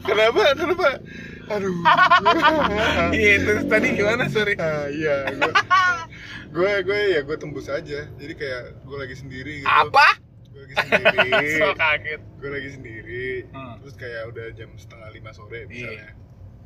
[0.04, 0.42] kenapa?
[0.54, 0.88] Kenapa?
[1.50, 1.74] Aduh.
[3.16, 4.54] Iya, terus tadi gimana, sorry?
[4.60, 5.26] ah, iya.
[6.50, 8.06] Gue gue ya gue tembus aja.
[8.06, 9.70] Jadi kayak gue lagi sendiri gitu.
[9.70, 10.06] Apa?
[10.50, 11.30] gue lagi sendiri.
[11.62, 12.20] So kaget.
[12.38, 13.26] gue lagi sendiri.
[13.50, 13.74] Hmm.
[13.82, 16.12] terus kayak udah jam setengah lima sore misalnya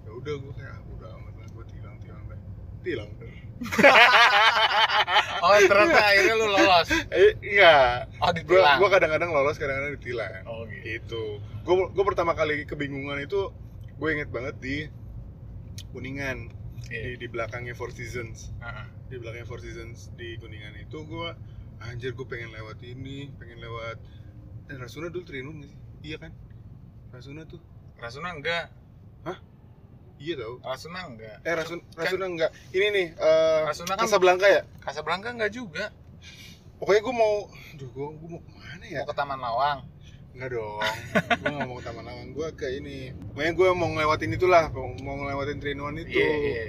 [0.05, 2.41] ya udah gue kayak ah, udah amat lah gue tilang tilang deh
[2.83, 3.11] tilang
[5.41, 6.89] Oh, ternyata akhirnya lu lolos.
[7.11, 8.79] eh enggak Oh, gue ditilang.
[8.79, 10.85] gue kadang-kadang lolos kadang-kadang ditilang Oh, gitu.
[10.91, 11.23] itu
[11.63, 13.53] gue gue pertama kali kebingungan itu
[13.95, 14.77] gue inget banget di
[15.91, 16.51] kuningan
[16.85, 17.17] di, Iya.
[17.17, 18.87] di belakangnya Four Seasons Heeh.
[19.07, 21.29] di belakangnya Four Seasons di kuningan itu gue
[21.81, 23.97] anjir gue pengen lewat ini pengen lewat
[24.67, 26.33] eh Rasuna dulu Trinun sih iya kan
[27.11, 27.61] Rasuna tuh
[27.95, 28.69] Rasuna enggak.
[30.17, 31.37] Iya tau Rasuna enggak.
[31.43, 35.91] eh Rasun Rasuna enggak ini nih eh Rasuna kan Casablanca ya Casablanca enggak juga.
[36.75, 39.79] pokoknya gue mau aduh gue gue mau ke mana ya Mau ke Taman Lawang.
[40.35, 40.83] Enggak dong,
[41.39, 44.91] gue gak mau ke Taman Lawang, gue ke ini Pokoknya gue mau ngelewatin itulah, mau
[44.99, 46.65] mau ngelewatin Trinuan itu Iya, iya.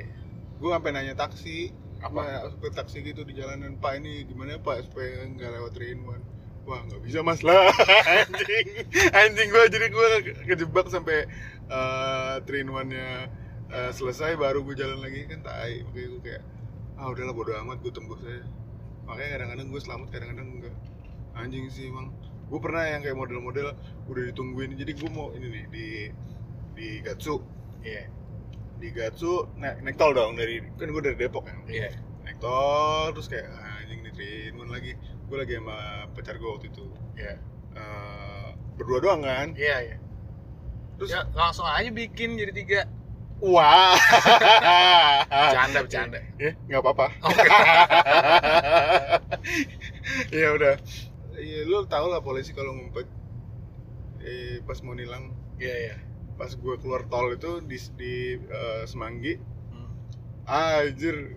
[0.62, 2.22] Gue sampai nanya taksi Apa?
[2.22, 2.54] Apa?
[2.54, 6.22] Supaya taksi gitu di jalanan, Pak ini gimana Pak supaya nggak lewat Trinuan
[6.66, 7.46] Wah nggak bisa mas.
[7.46, 7.70] Lah,
[8.26, 8.68] anjing.
[9.14, 10.08] Anjing gue, jadi gue
[10.50, 11.30] kejebak sampai
[11.70, 13.30] uh, Trinuannya
[13.70, 15.30] uh, selesai baru gue jalan lagi.
[15.30, 16.44] Kan tai Makanya gue kayak,
[16.98, 18.42] ah udahlah bodo amat gue tembus aja.
[19.06, 20.76] Makanya kadang-kadang gue selamat, kadang-kadang enggak.
[21.38, 22.10] Anjing sih emang
[22.50, 23.68] gue pernah yang kayak model-model
[24.10, 24.74] udah ditungguin.
[24.74, 25.88] Jadi gue mau ini nih di
[26.74, 27.38] di Gatsu.
[27.86, 28.10] Iya.
[28.76, 31.96] di Gatsu naik, naik tol dong dari kan gue dari Depok kan Iya.
[32.28, 34.92] naik tol terus kayak ah, anjing nih Trinun lagi
[35.26, 35.78] gue lagi sama
[36.12, 37.34] pacar gue waktu itu Iya.
[37.72, 39.98] Eh, berdua doang kan Iya, iya.
[40.96, 42.82] terus Ya, langsung aja bikin jadi tiga.
[43.38, 44.00] wah
[45.28, 46.20] Bercanda, bercanda.
[46.38, 47.48] ya nggak apa-apa Oke.
[50.32, 50.76] ya udah
[51.36, 53.08] iya lu tau lah polisi kalau ngumpet
[54.22, 55.96] eh, pas mau nilang Iya, iya.
[56.34, 59.36] pas gue keluar tol itu di di eh, Semanggi
[59.68, 59.92] Hmm.
[60.48, 61.36] anjir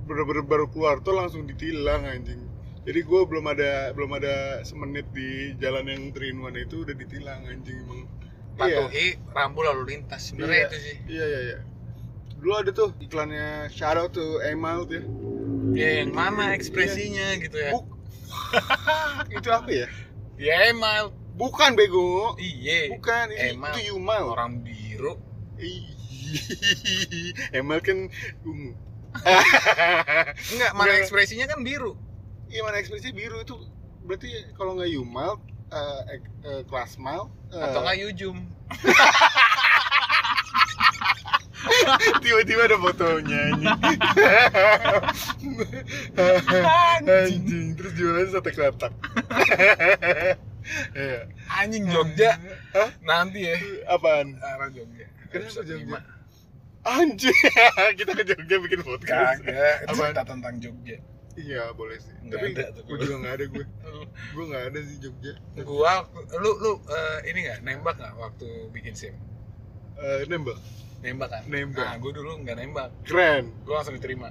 [0.00, 2.46] bener-bener baru keluar tol langsung ditilang anjing
[2.80, 7.76] jadi gue belum ada belum ada semenit di jalan yang Trinuan itu udah ditilang anjing
[7.84, 8.08] emang
[8.60, 10.32] iya Patuhi rambu lalu lintas.
[10.32, 10.66] Sebenarnya Iya.
[10.66, 10.96] itu sih.
[11.08, 11.58] iya iya iya
[12.36, 13.68] dulu ada tuh iklannya
[14.00, 15.04] out to Emal tuh ya
[15.70, 17.70] Ya, yang mana ekspresinya gitu ya.
[17.70, 17.86] Buk.
[19.38, 19.86] itu apa ya
[20.34, 21.12] Ya, Emal.
[21.36, 22.90] bukan bego Iya.
[22.90, 23.70] bukan itu, Emal.
[23.70, 25.20] itu Yumal Orang biru.
[27.52, 28.08] Emal kan
[28.42, 28.72] ungu
[30.54, 31.98] Enggak, mana ekspresinya kan biru.
[32.50, 33.54] Iya mana ekspresi biru itu
[34.02, 35.38] berarti kalau nggak Yumal,
[35.70, 38.36] eh ek- eh, Klasmal, eh, Atau enggak Yujum.
[42.24, 43.76] tiba-tiba ada fotonya anjing.
[47.06, 48.92] anjing terus jualan sate kelatak.
[50.92, 51.20] Iya.
[51.50, 52.30] Anjing Jogja.
[52.72, 52.90] Hah?
[53.02, 53.56] Nanti ya.
[53.88, 54.36] Apaan?
[54.38, 55.06] Arah Jogja.
[55.30, 56.00] Kenapa Jogja?
[56.80, 57.36] Anjing,
[57.98, 59.44] kita ke Jogja bikin podcast.
[59.44, 60.96] Kagak, cerita tentang Jogja.
[61.40, 62.12] Iya boleh sih.
[62.20, 62.82] Nggak Tapi ada tuh.
[62.84, 63.64] gue juga nggak ada gue.
[64.36, 65.32] Gue nggak ada sih Jogja.
[65.64, 65.92] Gua
[66.36, 69.14] lu lu eh, ini nggak nembak nggak waktu bikin SIM?
[69.96, 70.56] Eh, nembak,
[71.00, 71.42] Nembak kan?
[71.48, 71.84] Nembak.
[71.84, 72.88] Nah, gua dulu nggak nembak.
[73.08, 73.52] keren.
[73.64, 74.28] Gua langsung diterima.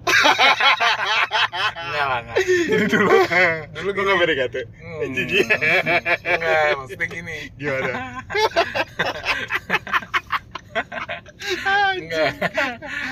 [1.80, 2.36] Enggak lah, enggak.
[2.40, 3.10] Jadi dulu
[3.76, 4.56] dulu Gue nggak PDKT.
[4.80, 5.28] Hmm, Anjing.
[6.24, 7.38] Enggak, maksudnya gini.
[7.58, 7.92] Gimana?
[11.98, 12.32] Enggak.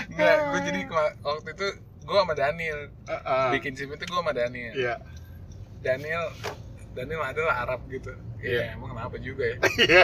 [0.08, 0.80] Enggak, gua jadi
[1.20, 1.68] waktu itu
[2.08, 3.48] gua sama Daniel Ah, ah.
[3.52, 4.72] bikin SIM itu gua sama Daniel.
[4.72, 4.94] Iya.
[5.78, 6.24] Daniel
[6.90, 8.10] Daniel adalah Arab gitu.
[8.38, 8.50] Iya.
[8.50, 9.56] Iya, emang kenapa juga ya?
[9.78, 10.02] Iya.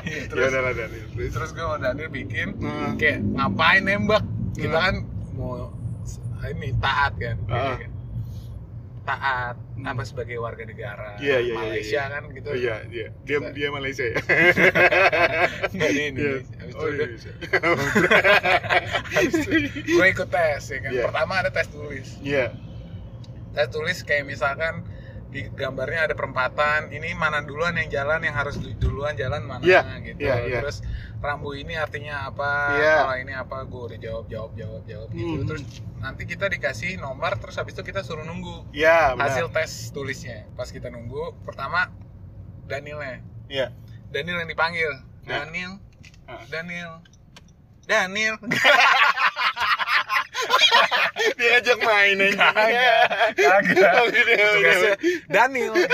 [0.00, 1.06] Iya, Ya terus- udah lah Daniel.
[1.08, 1.30] Terus.
[1.32, 4.22] Terus gue sama Daniel bikin Nah, kayak ngapain nembak?
[4.52, 4.84] Kita Hmm.
[4.84, 4.94] kan
[5.32, 5.54] mau
[6.42, 7.36] ini taat kan.
[7.46, 7.76] Ah.
[7.76, 7.90] kan.
[9.02, 9.86] Taat Hmm.
[9.86, 12.10] apa sebagai warga negara Iya, iya, iya, Malaysia iya.
[12.10, 13.06] kan gitu iya, iya.
[13.22, 14.14] Dia Kita- dia Malaysia ya.
[15.72, 16.06] Nggak di Iya.
[16.06, 17.32] Indonesia Habis itu Oh, Indonesia.
[19.90, 21.02] gue ikut tes ya kan Iya.
[21.06, 22.44] pertama ada tes tulis Iya.
[23.50, 24.82] tes tulis kayak misalkan
[25.30, 29.62] di gambarnya ada perempatan ini mana duluan yang jalan yang harus du- duluan jalan mana
[29.62, 30.58] Iya, gitu iya, iya.
[30.58, 30.82] terus
[31.16, 32.94] rambu ini artinya apa Iya.
[33.00, 35.46] kalau ini apa gue udah jawab jawab jawab jawab gitu Hmm.
[35.46, 35.62] terus
[35.96, 39.30] nanti kita dikasih nomor terus habis itu kita suruh nunggu Iya, benar.
[39.30, 41.94] hasil tes tulisnya pas kita nunggu pertama
[42.64, 43.70] Danielnya Iya.
[44.08, 44.90] Daniel yang dipanggil
[45.22, 45.46] Nah.
[45.46, 45.78] Daniel
[46.24, 46.42] Ah.
[46.44, 47.02] Daniel
[47.82, 48.34] Daniel
[51.36, 52.36] Dia ngajak main aja.
[52.52, 53.02] Kagak,
[53.36, 53.92] kagak.
[53.94, 54.88] Oh, gitu, tugasnya gitu.
[55.26, 55.72] Daniel.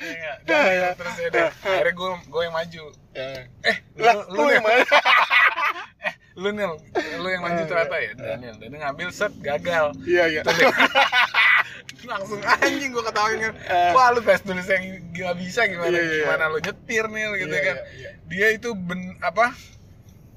[0.00, 1.48] Iya, Daniel terus ya udah.
[1.60, 2.82] Akhirnya gue gue yang maju.
[3.10, 3.26] Ya.
[3.62, 4.84] eh lu, Lah, lu, yang mana?
[6.40, 6.72] lu Nil.
[7.20, 8.12] Lu yang maju ternyata ya?
[8.14, 8.54] Daniel.
[8.56, 9.92] Daniel ngambil set gagal.
[10.02, 10.42] Iya, iya.
[12.10, 13.92] Langsung anjing gue ketawain kan Ah.
[13.92, 15.92] wah lu tes tulis yang gak bisa gimana?
[15.92, 17.76] Iya, iya, gimana lu nyetir Nil gitu kan?
[18.24, 19.52] dia itu ben apa?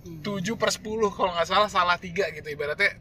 [0.03, 0.83] 7 per 10
[1.15, 2.43] kalau nggak salah salah tiga gitu.
[2.45, 2.99] Ibaratnya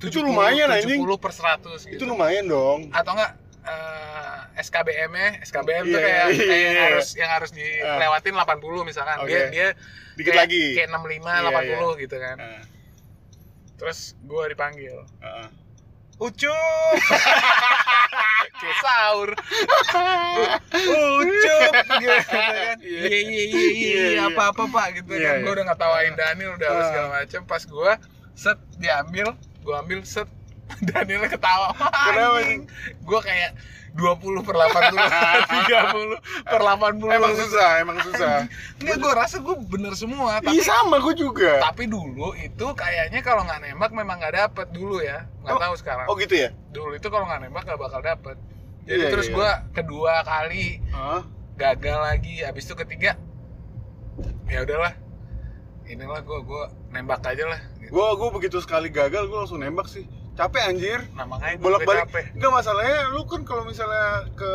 [0.00, 0.98] 70, lumayan, anjing.
[0.98, 2.88] 70 per 100 gitu Itu lumayan dong.
[2.90, 7.50] atau enggak eh, SKBM nya SKBM tuh Iya, kayak, iya, kayak yang harus yang harus
[7.50, 9.28] dilewatin 80 misalkan Oke.
[9.28, 9.68] dia dia
[10.12, 10.64] Dikit kayak, lagi.
[10.74, 11.50] kayak 65 Iya,
[11.88, 12.62] 80 gitu kan Ah,
[13.76, 15.48] terus gua dipanggil ah, ah.
[16.18, 16.52] Ucup
[18.60, 19.30] kayak sahur
[20.76, 23.00] Ucup gitu kan Iya.
[23.00, 24.22] iya iya iya iya Iya, iya.
[24.26, 26.84] apa apa pak gitu Iya, kan gua udah ngetawain Daniel udah Ah.
[26.84, 27.92] segala macam pas gua
[28.34, 30.28] set diambil gua ambil set.
[30.86, 31.74] Danielnya ketawa.
[32.06, 32.40] Kenapa,
[33.02, 33.58] gua kayak
[33.90, 36.14] 20 per 80 30
[36.54, 38.46] per 80 Emang susah, emang susah.
[38.78, 41.58] Enggak, gue rasa gue bener semua Tapi Iya sama gue juga.
[41.58, 45.26] tapi dulu itu kayaknya kalau nggak nembak memang nggak dapet dulu ya.
[45.42, 46.06] Nggak Oh, tahu sekarang.
[46.06, 46.54] Oh gitu ya?
[46.70, 48.38] dulu itu kalau nggak nembak nggak bakal dapet.
[48.86, 49.34] Jadi Iya, terus iya.
[49.34, 51.22] gua kedua kali Hah?
[51.58, 52.46] gagal lagi.
[52.46, 53.18] Habis itu ketiga
[54.46, 54.94] ya udahlah.
[55.84, 57.58] Inilah gua gua nembak aja lah
[57.90, 57.92] gitu.
[57.92, 60.06] Gue gue begitu sekali gagal gue langsung nembak sih.
[60.30, 61.04] Capek anjir.
[61.12, 64.48] nah makanya gua bolak balik capek enggak masalahnya lu kan kalau misalnya ke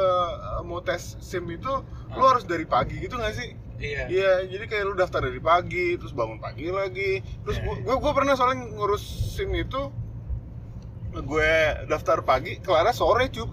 [0.57, 1.69] uh, mau tes sim itu
[2.09, 2.31] lu Ah.
[2.31, 6.09] harus dari pagi gitu nggak sih iya iya jadi kayak lu daftar dari pagi terus
[6.09, 7.65] bangun pagi lagi terus Iya.
[7.67, 9.03] gua, gua gua pernah soalnya ngurus
[9.35, 9.81] sim itu
[11.13, 11.51] gue
[11.85, 13.51] daftar pagi kelar sore cup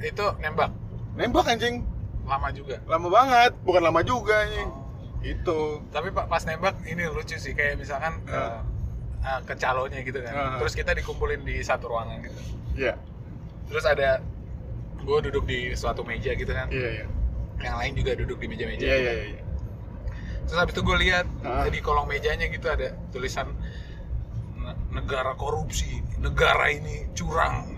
[0.00, 0.74] itu nembak
[1.14, 1.86] nembak anjing
[2.24, 4.68] lama juga lama banget bukan lama juga anjing
[5.24, 5.58] itu.
[5.88, 7.52] Tapi pak pas nembak ini lucu sih.
[7.52, 8.58] Kayak misalkan eh,
[9.20, 10.32] eh, ke calonnya gitu kan.
[10.32, 10.56] Ah.
[10.58, 12.40] terus kita dikumpulin di satu ruangan gitu.
[12.76, 12.94] Iya.
[13.66, 14.20] Terus ada
[14.98, 16.66] gue duduk di suatu meja gitu kan.
[16.68, 17.06] Iya iya.
[17.58, 19.06] Yang lain juga duduk di meja-meja iya gitu.
[19.08, 19.40] iya iya.
[20.42, 21.64] Terus habis itu gue lihat Ah.
[21.64, 23.54] di kolong mejanya gitu ada tulisan
[24.54, 27.74] "Ne- negara korupsi negara ini curang.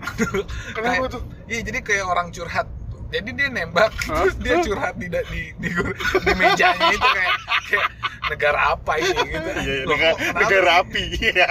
[0.73, 1.23] Kenapa Kayak- tuh?
[1.45, 2.65] iya jadi kayak orang curhat
[3.05, 4.25] jadi dia nembak Hah?
[4.25, 5.21] terus dia curhat di di
[5.61, 7.35] di, di mejanya itu kayak
[7.69, 7.87] kayak
[8.25, 11.47] negara apa ini gitu iya iya Loh, negara, kenapa negara api iya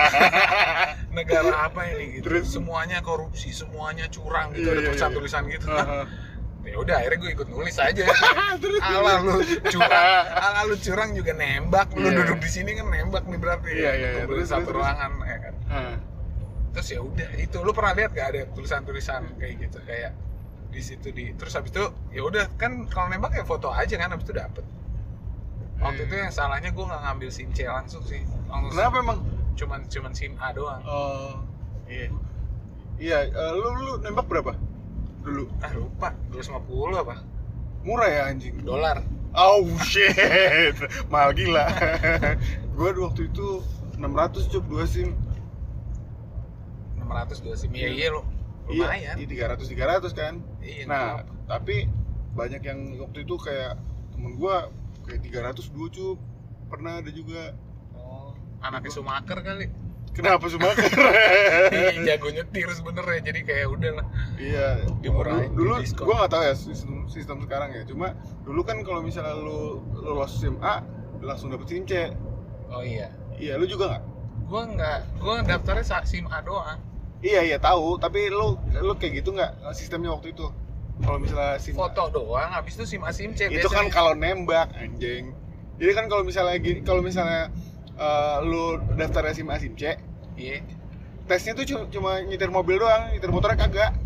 [1.18, 2.44] negara apa ini gitu Terus?
[2.50, 4.88] semuanya korupsi semuanya curang gitu Iya, ada iya, iya.
[4.90, 6.06] tulisan-tulisan gitu ah.
[6.64, 8.04] ya udah akhirnya gue ikut nulis aja
[8.62, 8.80] Terus?
[8.82, 9.38] ala lu
[9.70, 12.18] curang ala lu curang juga nembak lu Iya.
[12.26, 14.24] duduk di sini kan nembak nih berarti Iya, iya, iya.
[14.26, 15.96] Terus, satu terus, ruangan ya kan Ah.
[16.74, 20.10] terus ya udah itu lu pernah lihat gak ada tulisan-tulisan kayak gitu kayak
[20.74, 24.10] di situ di terus habis itu ya udah kan kalau nembak ya foto aja kan
[24.10, 24.64] habis itu dapet
[25.78, 26.06] waktu Hmm.
[26.06, 29.18] itu yang salahnya gue nggak ngambil sim C langsung sih langsung kenapa emang
[29.54, 31.38] cuman cuman sim A doang Oh,
[31.86, 32.10] iya.
[32.94, 34.54] Iya, eh, lu lu nembak berapa?
[35.20, 35.50] Dulu.
[35.60, 36.62] ah lupa 250
[36.94, 37.22] apa
[37.82, 38.54] Murah ya anjing.
[38.62, 39.02] dolar
[39.34, 40.78] Oh shit.
[41.10, 41.66] Mahal gila.
[42.78, 43.60] gua waktu itu
[43.98, 45.10] 600 cup dua SIM.
[46.98, 48.22] 600 dua sim iya iya lo
[48.64, 50.34] lumayan Iya, 300 300 kan.
[50.58, 51.84] iya Nah, tapi
[52.32, 53.76] banyak yang waktu itu kayak
[54.10, 54.72] temen gua
[55.04, 56.16] kayak 300 dua cup.
[56.64, 57.52] Pernah ada juga.
[57.92, 59.68] oh anaknya Sumaker kali
[60.10, 60.86] Kenapa Sumaker?
[61.74, 64.66] Iya, jago nyetir sebenernya jadi kayak udah lah Iya,
[64.98, 66.04] Dimurahin, dulu, dulu didiskon.
[66.04, 67.82] gua nggak tahu ya sistem, sistem sekarang ya.
[67.84, 70.80] Cuma dulu kan kalau misalnya lu lolos SIM A
[71.18, 72.14] langsung dapet SIM C.
[72.66, 74.02] oh iya Iya, lu juga nggak?
[74.44, 76.78] gua nggak gua daftarnya sim A doang
[77.24, 80.44] Iya iya tahu, tapi lu lu kayak gitu nggak sistemnya waktu itu?
[81.00, 84.68] Kalau misalnya SIM foto doang habis itu sim A sim C itu kan kalau nembak
[84.76, 85.32] anjing.
[85.80, 87.48] Jadi kan kalau misalnya gini, kalau misalnya
[87.96, 89.96] eh, lu daftar SIM A SIM C,
[90.36, 90.60] iya
[91.24, 93.96] tesnya tuh cuma, cuma nyetir mobil doang, nyetir motornya kagak.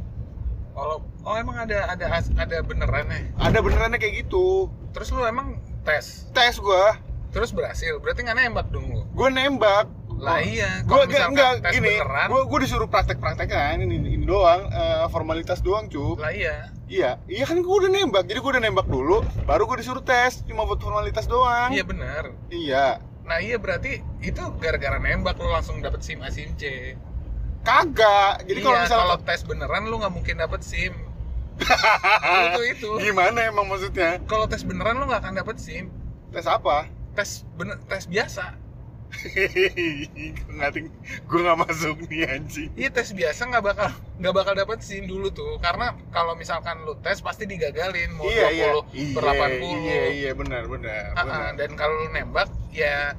[0.70, 4.70] kalau oh emang ada ada ada benerannya Ada benerannya kayak gitu.
[4.94, 6.94] terus lu emang tes Tes gua,
[7.34, 9.90] terus berhasil berarti nggak nembak dong lu gua nembak.
[10.18, 15.62] Lah iya, gue kalau enggak, gini gue gue disuruh praktek-praktekan ini, ini doang eh, formalitas
[15.62, 16.74] doang cuy lah iya.
[16.90, 20.42] iya iya kan gue udah nembak jadi gue udah nembak dulu baru gue disuruh tes
[20.42, 22.24] cuma buat formalitas doang Iya benar.
[22.50, 22.98] iya
[23.28, 26.96] Nah iya berarti itu gara-gara nembak lo langsung dapet SIM A SIM C.
[27.62, 30.94] kagak jadi kalau iya, misalnya kalau tes beneran lu nggak mungkin dapet SIM.
[32.54, 32.90] itu itu.
[33.02, 35.92] gimana emang maksudnya Kalau tes beneran lu nggak akan dapet SIM.
[36.34, 38.54] tes apa Tes bener tes biasa.
[40.70, 40.92] Ting-
[41.24, 42.70] gue nggak masuk nih anjing.
[42.74, 43.88] Iya tes biasa nggak bakal
[44.18, 45.56] nggak bakal dapet SIM dulu tuh.
[45.58, 48.70] Karena kalau misalkan lu tes pasti digagalin mau iya iya.
[48.74, 51.52] 20 per 80 iya iya benar benar Ah, ah, benar.
[51.56, 53.12] dan kalau lu nembak ya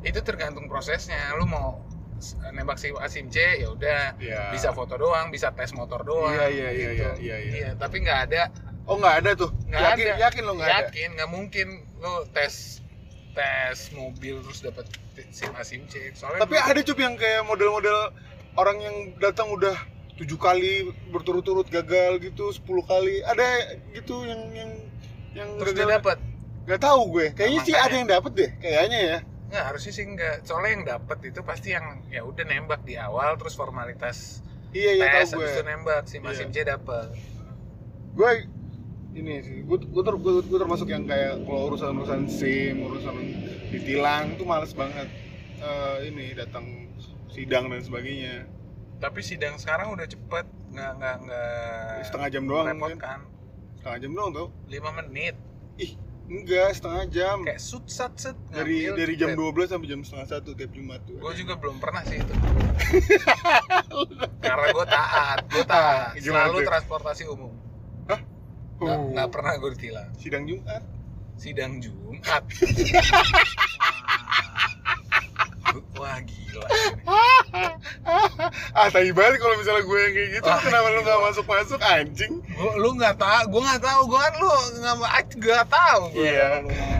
[0.00, 1.32] itu tergantung prosesnya.
[1.34, 1.80] Lu mau
[2.50, 4.16] nembak SIM A SIM C ya udah.
[4.16, 4.48] Iya.
[4.50, 7.04] bisa foto doang bisa tes motor doang Iya, iya, iya, gitu.
[7.20, 7.70] iya, iya, iya.
[7.74, 8.48] tapi nggak ada.
[8.84, 9.48] Oh nggak ada tuh?
[9.64, 10.16] Nggak yakin ada.
[10.22, 10.76] yakin lo nggak ada?
[10.84, 11.66] Yakin nggak mungkin
[11.98, 12.83] lu tes
[13.34, 14.86] tes mobil terus dapat
[15.28, 16.10] SIM A SIM C.
[16.12, 17.98] Soalnya tapi dulu- ada cup yang kayak model-model
[18.54, 19.74] orang yang datang udah
[20.14, 20.72] tujuh kali
[21.08, 23.20] berturut-turut gagal gitu 10 kali.
[23.20, 23.46] Ada
[23.92, 24.70] gitu yang yang
[25.34, 26.18] yang terus dia dapat
[26.64, 27.26] nggak tahu gue.
[27.32, 29.18] Kayaknya Nah, sih ada yang dapat deh kayaknya ya.
[29.44, 30.36] Nggak harusnya sih nggak.
[30.42, 34.38] Soalnya yang dapat itu pasti yang ya udah nembak di awal terus formalitas
[34.70, 35.44] iya iya tes tahu gue.
[35.44, 36.02] habis itu nembak.
[36.06, 36.46] SIM A Iya.
[36.48, 37.06] C dapat
[38.14, 38.30] gue
[39.14, 43.14] ini sih gue gue, ter, gue, gue termasuk yang kayak kalau urusan urusan sim urusan
[43.70, 45.06] ditilang tuh males banget
[45.64, 46.92] Eh, ini datang
[47.32, 48.44] sidang dan sebagainya.
[49.00, 53.00] Tapi sidang sekarang udah cepet nggak nggak nggak setengah jam doang mungkin.
[53.00, 53.18] merepotkan.
[53.80, 55.34] Setengah jam doang tuh lima menit.
[55.80, 55.96] Ih
[56.28, 57.36] enggak setengah jam.
[57.48, 61.16] Kayak sut sat set dari dari jam 12 sampai jam setengah satu tiap jumat tuh.
[61.16, 62.34] Gue juga belum pernah sih itu.
[64.44, 66.12] Karena gue taat gue taat.
[66.20, 66.68] Gimana selalu tuh?
[66.68, 67.63] transportasi umum
[68.76, 70.08] nggak Uh, nggak pernah gue ditilang.
[70.14, 70.82] Sidang jumat.
[71.34, 72.42] Sidang jumat.
[75.94, 76.62] Wah gila.
[78.72, 81.02] Ah tai banget kalau misalnya gue yang kayak gitu Wah, kenapa lu gila.
[81.02, 82.32] nggak masuk masuk anjing?
[82.54, 84.94] Gua, lu nggak tahu gue nggak tahu gue kan lu nggak
[85.34, 86.02] nggak tahu.
[86.14, 86.48] Iya.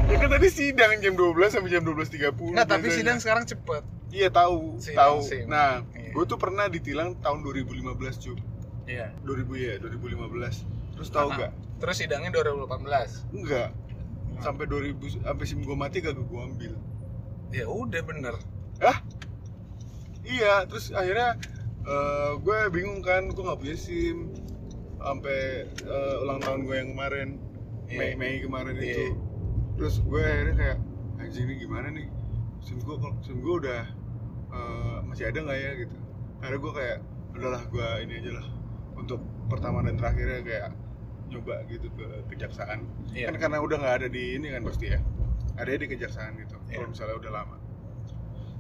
[0.05, 2.99] ya kan tadi sidang jam 12 sampai jam 12.30 nggak tapi biasanya.
[2.99, 3.83] sidang sekarang cepet.
[4.11, 5.19] Iya tahu Sidang tahu.
[5.47, 6.11] nah Iya.
[6.11, 8.39] gue tuh pernah ditilang tahun 2015 cuy
[8.87, 9.11] iya.
[9.23, 13.71] 2000 ya 2015 terus tahu Ah, gak terus sidangnya 2018 enggak
[14.39, 16.73] sampai 2000 sampai sim gue mati gak gue ambil
[17.51, 18.35] ya udah bener
[18.83, 18.99] Hah?
[20.25, 21.37] Iya, terus akhirnya
[21.85, 24.33] eh, gue bingung kan, gue nggak punya SIM
[24.97, 25.39] sampai
[25.69, 27.29] eh, ulang tahun gue yang kemarin
[27.85, 27.99] Iya.
[28.01, 28.89] Mei Mei kemarin Iya.
[28.89, 29.21] itu.
[29.77, 30.79] Terus gue akhirnya kayak
[31.21, 32.09] anjing ini gimana nih?
[32.59, 33.83] SIM gue SIM gue udah
[34.51, 35.97] eh, masih ada nggak ya gitu.
[36.41, 36.99] Akhirnya gue kayak
[37.35, 38.47] udahlah gue ini aja lah
[38.95, 40.69] untuk pertama dan terakhirnya kayak
[41.35, 42.87] nyoba gitu ke kejaksaan.
[43.11, 43.35] Iya.
[43.35, 45.03] Kan karena udah nggak ada di ini kan pasti ya.
[45.59, 46.57] Ada di kejaksaan gitu.
[46.71, 46.79] Iya.
[46.79, 47.57] Kalau misalnya udah lama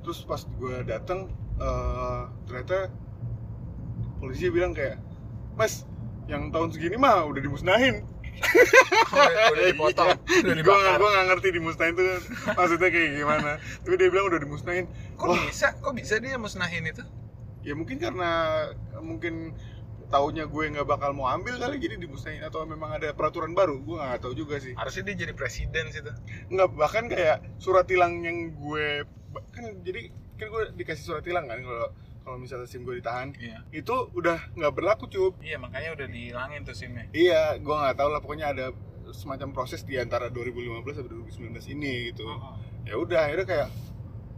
[0.04, 2.92] terus pas gue datang eh, ternyata
[4.20, 5.00] polisi bilang kayak
[5.56, 5.88] mas
[6.28, 8.04] yang tahun segini mah udah dimusnahin
[9.14, 10.12] udah, dipotong
[10.44, 12.20] udah gue gue nggak ngerti dimusnahin tuh
[12.52, 13.50] maksudnya kayak gimana
[13.80, 14.84] tapi dia bilang udah dimusnahin
[15.16, 17.04] kok Wah, bisa kok bisa dia musnahin itu
[17.64, 18.30] ya mungkin karena
[19.00, 19.56] mungkin
[20.14, 23.98] taunya gue nggak bakal mau ambil kali jadi dimusnahin atau memang ada peraturan baru gue
[23.98, 24.78] nggak tahu juga sih.
[24.78, 26.14] Harusnya dia jadi presiden sih tuh
[26.54, 29.02] nggak bahkan kayak surat tilang yang gue
[29.50, 31.90] kan jadi kan gue dikasih surat tilang kan kalau
[32.22, 33.34] kalau misalnya sim gue ditahan.
[33.34, 33.66] Iya.
[33.74, 35.34] Itu udah nggak berlaku cup.
[35.42, 37.10] Iya makanya udah dihilangin tuh simnya.
[37.10, 38.66] Iya gue nggak tahu lah pokoknya ada
[39.10, 42.24] semacam proses di antara 2015 sampai 2019 ini gitu.
[42.86, 43.68] Ya udah akhirnya kayak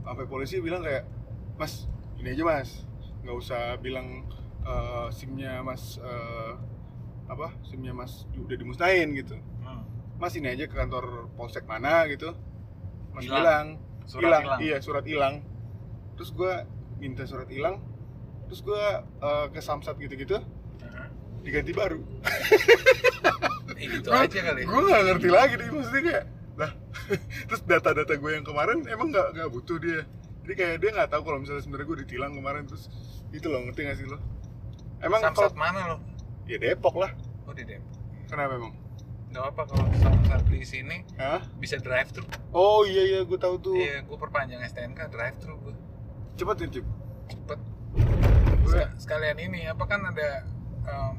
[0.02, 1.04] sampai polisi bilang kayak
[1.60, 1.84] mas
[2.16, 2.82] ini aja mas.
[3.22, 4.24] Nggak usah bilang
[4.66, 6.52] eh, simnya mas eh,
[7.26, 9.38] apa simnya mas udah dimusnahin gitu.
[9.62, 9.82] Hmm.
[10.18, 12.34] mas ini aja ke kantor polsek mana gitu.
[13.14, 13.80] Mas Hilang.
[14.12, 14.44] hilang.
[14.60, 15.40] iya surat hilang.
[16.20, 16.52] Terus gue
[17.00, 17.80] minta surat hilang.
[18.50, 18.84] Terus gue
[19.22, 20.38] eh, ke samsat gitu-gitu.
[20.82, 21.06] Heeh.
[21.46, 22.00] diganti baru.
[23.76, 24.64] Eh, gitu aja kali.
[24.64, 26.24] gue nggak ngerti lagi deh maksudnya kayak
[26.56, 26.72] lah
[27.52, 30.00] terus data-data gue yang kemarin emang nggak nggak butuh dia.
[30.48, 32.88] Jadi kayak dia nggak tahu kalau misalnya sebenarnya gue ditilang kemarin terus
[33.36, 34.16] itu loh ngerti gak sih lo
[34.98, 35.96] emang samsat kalau mana lo
[36.44, 37.10] ya Depok lah.
[37.44, 37.92] Oh di Depok.
[38.26, 38.72] Kenapa emang?
[39.26, 41.42] Nggak apa kalau samsat di sini Hah?
[41.56, 43.76] bisa drive thru oh iya iya gue tahu tuh.
[43.76, 45.74] Iya gue perpanjang STNK drive thru gue
[46.36, 46.86] cepet ya cip
[47.26, 47.58] cepet.
[48.62, 50.42] Gue- Sek- sekalian ini apa kan ada
[50.86, 51.14] em,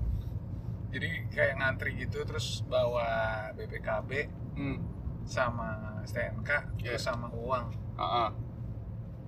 [0.88, 3.08] jadi kayak ngantri gitu terus bawa
[3.54, 4.12] BPKB
[4.56, 4.78] hmm.
[5.24, 6.50] sama STNK
[6.80, 6.96] Iya.
[6.96, 7.66] terus sama uang.
[7.98, 8.30] Ah, ah.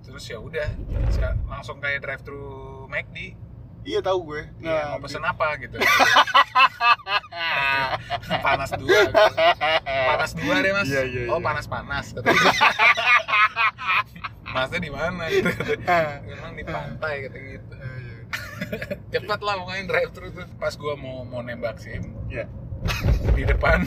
[0.00, 0.64] terus ya udah
[1.44, 2.40] langsung kayak drive thru
[2.88, 3.36] McD
[3.82, 4.42] iya tahu gue.
[4.60, 5.76] Iya, mau bi- pesen apa gitu.
[8.40, 9.00] Panas dua.
[9.00, 9.14] Gitu.
[10.06, 10.86] panas dua deh mas.
[10.86, 11.44] Iya, iya, oh iya.
[11.44, 12.06] panas panas
[14.50, 15.46] masnya di mana gitu
[16.26, 17.74] memang di pantai kata gitu.
[17.74, 18.18] Iya.
[19.14, 20.46] cepet lah pokoknya drive thru tuh.
[20.56, 22.46] Pas gua mau mau nembak sim Iya.
[23.32, 23.84] di depan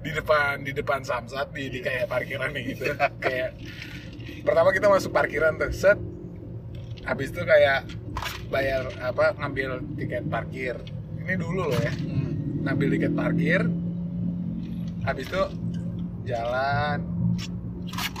[0.00, 2.94] di depan di depan samsat di, di kayak parkiran nih gitu.
[3.18, 3.58] Kayak
[4.44, 5.98] pertama kita masuk parkiran tuh set.
[7.04, 7.84] Habis itu kayak
[8.48, 10.76] bayar apa ngambil tiket parkir
[11.18, 12.62] ini dulu loh ya Hmm.
[12.62, 13.60] ngambil tiket parkir
[15.02, 15.42] habis itu
[16.24, 16.98] jalan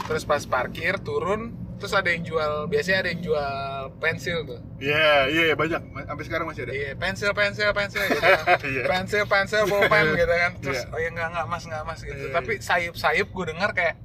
[0.04, 3.52] terus pas parkir turun terus ada yang jual biasanya ada yang jual
[3.98, 5.80] pensil tuh Iya, iya iya, banyak.
[5.88, 6.72] Ma- Sampai sekarang masih ada.
[6.76, 8.46] Iya, pensil, pensil, pensil gitu kan.
[8.68, 8.82] Iya.
[8.84, 10.52] pensil, pensil, pulpen gitu kan.
[10.60, 10.92] Terus Iya.
[10.92, 12.20] oh ya enggak enggak Mas, enggak Mas gitu.
[12.20, 12.60] Iya, Tapi iya.
[12.60, 13.96] sayup-sayup gue dengar kayak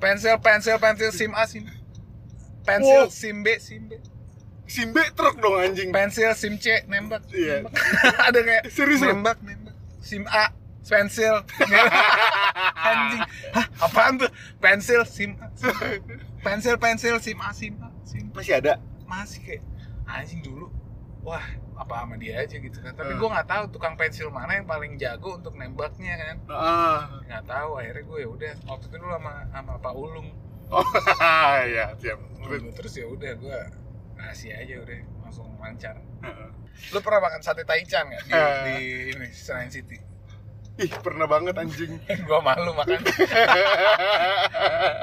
[0.00, 2.64] pensil, pensil, pensil, sim A, sim Wow.
[2.64, 4.00] pensil, sim B, sim B.
[4.66, 5.90] Sim B truk dong anjing.
[5.90, 7.22] Pensil, sim C, nembak.
[7.28, 7.62] Iya.
[7.62, 7.74] nembak.
[8.28, 9.76] ada kayak Serius nembak, nembak.
[10.00, 10.52] Sim A,
[10.82, 11.34] pensil.
[12.84, 13.22] Anjing.
[13.50, 14.30] Hah, apaan tuh?
[14.58, 15.48] Pensil, sim A.
[16.40, 18.34] Pensil, pensil, sim A, sim A, sim A.
[18.34, 18.74] Masih ada.
[19.04, 19.62] masih kayak
[20.06, 20.72] anjing dulu
[21.20, 21.44] wah
[21.76, 23.20] apa sama dia aja gitu kan tapi Hmm.
[23.20, 27.20] gue nggak tahu tukang pensil mana yang paling jago untuk nembaknya kan Ah.
[27.22, 30.28] nggak tahu akhirnya gue ya udah waktu itu dulu sama sama Pak Ulung
[30.66, 30.80] Oh,
[31.68, 32.16] iya, siap.
[32.74, 33.58] terus ya udah gue
[34.16, 35.96] kasih aja udah langsung lancar
[36.90, 38.54] lu pernah makan sate taichan nggak di, Eh.
[38.64, 38.76] di
[39.12, 39.96] ini Senayan City
[40.74, 42.02] Ih, pernah banget anjing.
[42.26, 42.98] gue malu makan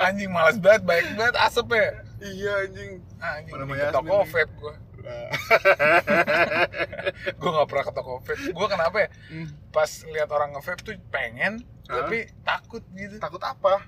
[0.03, 1.87] anjing malas banget baik banget asep ya
[2.19, 2.91] iya anjing.
[3.17, 5.33] anjing Mana di toko vape gue Nah.
[7.31, 9.47] gue nggak pernah ke toko vape gue kenapa ya Hmm.
[9.71, 12.03] pas lihat orang nge-vape tuh pengen Hah?
[12.03, 13.79] tapi takut gitu Takut apa?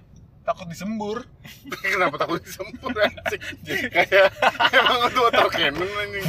[0.43, 1.23] Takut disembur
[1.83, 3.41] Kenapa takut disempur anjing?
[3.89, 4.29] Kayak
[4.75, 6.25] emang tuh otak Canon anjing.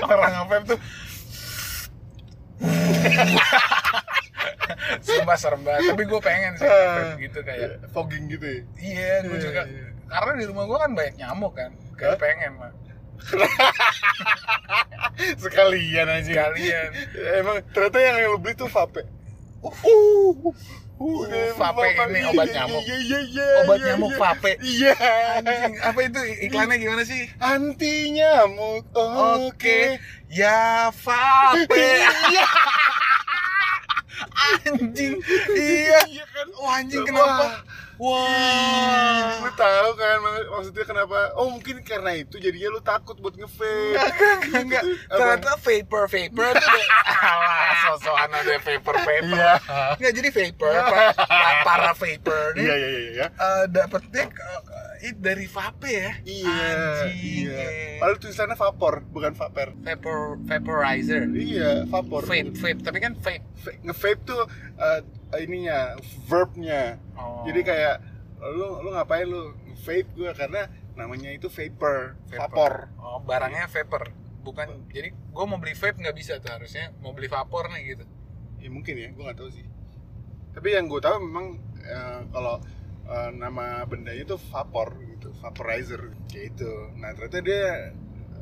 [0.04, 0.78] orang nge-vape tuh
[5.04, 8.60] Sumpah serem banget, tapi gue pengen sih nge-vape gitu kayak fogging gitu ya.
[8.76, 9.86] Iya, gue Iya, juga iya.
[10.08, 12.20] Karena di rumah gue kan banyak nyamuk kan Kayak Hah?
[12.20, 12.72] pengen mah
[15.38, 16.34] Sekalian anjing.
[16.36, 16.88] Sekalian
[17.40, 19.02] Emang ternyata yang lu beli tuh vape.
[19.64, 20.52] Uh, Uh,
[21.54, 22.82] vape ini obat iya, nyamuk.
[22.84, 23.46] Iya, iya, iya.
[23.64, 24.20] Obat iya, nyamuk iya.
[24.20, 24.52] vape.
[24.64, 24.94] Iya.
[25.92, 27.28] Apa itu iklannya gimana sih?
[27.38, 28.88] Anti nyamuk.
[28.94, 29.44] Oke.
[29.54, 29.80] Oke,
[30.32, 31.88] ya vape
[32.32, 32.46] Iya.
[34.44, 35.18] Anjing,
[35.56, 36.46] iya Iya kan.
[36.58, 37.44] Oh anjing kenapa?
[37.44, 37.54] Wah.
[37.94, 41.18] Wah Lu tahu kan maksudnya kenapa?
[41.34, 43.94] Oh, mungkin karena itu jadinya lu takut buat nge-vape.
[43.94, 44.08] Enggak,
[44.40, 44.82] enggak, enggak.
[45.06, 45.14] Apa?
[45.14, 46.84] Ternyata vapor, vapor deh.
[47.14, 49.22] Alah, sosokan ada vapor, vapor.
[49.30, 49.52] Iya.
[49.94, 51.14] Enggak, jadi vapor, pa-
[51.62, 52.62] para vapor nih.
[52.62, 53.26] Iya, iya, iya, iya.
[53.30, 54.60] eh, dapetnya eh,
[55.04, 56.10] it dari vape ya.
[56.22, 57.16] Iya, Anjing.
[57.44, 57.56] iya.
[57.60, 57.96] eh.
[57.96, 59.68] Padahal tulisannya vapor, bukan vaper.
[59.78, 61.28] Vapor, vaporizer.
[61.28, 62.24] Iya, vapor.
[62.24, 63.44] Vape, vape, tapi kan vape.
[63.64, 64.42] Va- Nge-vape tuh
[64.76, 65.00] eh,
[65.36, 66.96] ininya, verbnya.
[67.14, 67.44] Oh.
[67.44, 67.96] Jadi kayak
[68.44, 70.62] lu lu ngapain lu nge-vape gue karena
[70.94, 72.94] namanya itu vapor, vapor.
[73.02, 74.14] Oh, barangnya vapor.
[74.46, 78.04] Bukan, jadi gue mau beli vape nggak bisa tuh harusnya mau beli vapor nih gitu.
[78.62, 79.66] Ya mungkin ya, gue nggak tahu sih.
[80.54, 82.62] Tapi yang gue tahu memang eh, kalau
[83.10, 86.70] eh, nama bendanya itu vapor gitu, vaporizer kayak itu.
[86.94, 87.90] Nah ternyata dia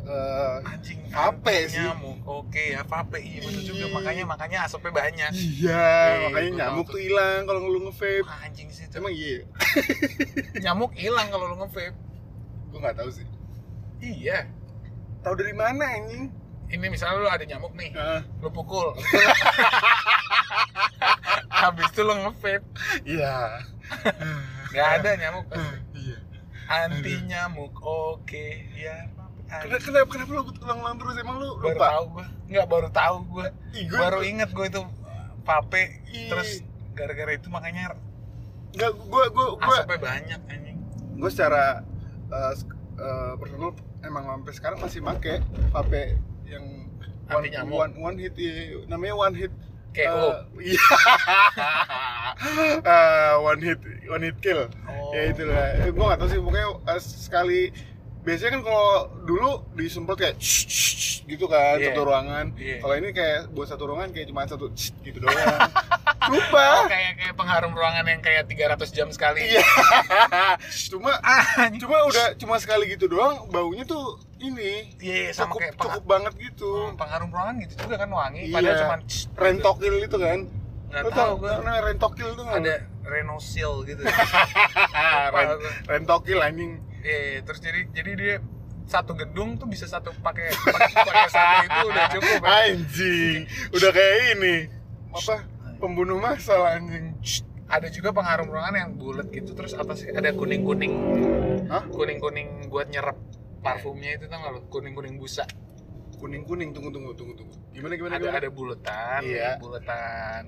[0.02, 1.78] eh, Anjing, anti sih.
[1.78, 2.18] nyamuk.
[2.24, 3.18] Oke ya, vape.
[3.18, 3.84] Iya betul juga.
[3.86, 3.94] Iya.
[3.94, 5.30] Makanya makanya asapnya banyak.
[5.32, 8.26] iya, Eh, makanya gua nyamuk tuh hilang kalau lu nge-vape.
[8.42, 8.94] Anjing sih itu.
[8.96, 9.46] Emang iya,
[10.64, 11.94] Nyamuk hilang kalau lu nge-vape.
[12.68, 13.26] gue nggak tahu sih.
[14.00, 14.48] Iya.
[15.20, 16.32] Tahu dari mana anjing?
[16.66, 18.96] Ini misalnya lu ada nyamuk nih, Ah, lu pukul.
[21.52, 22.64] Habis itu lu nge-vape.
[23.04, 23.60] Iya.
[24.72, 25.76] Nggak ada nyamuk pasti.
[25.94, 26.16] Iya.
[26.64, 27.72] Anti nyamuk.
[27.78, 29.04] Oke, ya.
[29.54, 31.14] Kenapa, kenapa, kenapa lu ulang-ulang terus?
[31.16, 31.86] Emang lu baru lupa?
[31.90, 32.26] tahu gua.
[32.46, 33.46] Nggak baru tahu gua.
[33.70, 34.80] Ih, gua- Baru inget gua itu
[35.42, 35.82] vape.
[36.08, 36.28] Ih.
[36.28, 36.50] Terus
[36.90, 37.92] gara-gara itu makanya
[38.72, 40.78] Nggak, gua, gua, gua, asapnya banyak anjing.
[41.12, 41.84] gue secara
[42.28, 42.52] uh,
[42.96, 45.38] uh, personal emang sampai sekarang masih make
[45.70, 46.64] vape yang
[47.28, 49.52] one, one, one hit iya, namanya one hit
[49.92, 50.08] KO.
[50.10, 50.80] uh, iya
[52.82, 55.12] Uh, one hit one hit kill Oh.
[55.12, 57.70] ya itulah gue gak tau sih pokoknya uh, sekali
[58.22, 58.88] biasanya kan kalau
[59.22, 61.90] dulu disemprot kayak shh, shh, shh, gitu kan Iya.
[61.90, 62.78] satu ruangan Iya.
[62.78, 65.34] kalau ini kayak buat satu ruangan kayak cuma satu shh, gitu doang
[66.22, 69.42] Oh, lupa kayak kayak pengharum ruangan yang kayak 300 jam sekali.
[69.42, 69.58] iya
[70.94, 71.18] cuma
[71.76, 76.32] cuma udah cuma sekali gitu doang baunya tuh ini Iya, sama cukup kayak cukup banget
[76.40, 78.54] gitu Hmm, pengharum ruangan gitu juga kan wangi, Iya.
[78.54, 78.96] padahal cuma
[79.36, 80.38] rentokil itu kan
[80.92, 81.50] tahu tau gua.
[81.58, 82.44] namanya rentokil tuh?
[82.46, 84.02] Ada renosil gitu.
[85.26, 85.58] Ren-
[85.88, 86.72] rentokil anjing
[87.02, 88.34] Iya, terus jadi jadi dia
[88.82, 92.40] satu gedung tuh bisa satu pakai pakai satu itu udah cukup.
[92.42, 92.50] kan?
[92.66, 93.38] anjing
[93.74, 94.56] udah kayak ini.
[95.10, 95.36] Apa?
[95.78, 97.14] Pembunuh massal anjing.
[97.66, 100.92] Ada juga pengharum ruangan yang bulat gitu terus atasnya ada kuning kuning
[101.72, 101.88] Hah?
[101.88, 103.16] kuning kuning buat nyerap
[103.64, 104.60] parfumnya itu tau gak lo?
[104.68, 105.48] Kuning kuning busa.
[106.20, 107.54] Kuning kuning tunggu tunggu tunggu tunggu.
[107.72, 108.38] Gimana gimana ada gimana?
[108.44, 109.50] ada buletan Iya.
[109.58, 110.42] buletan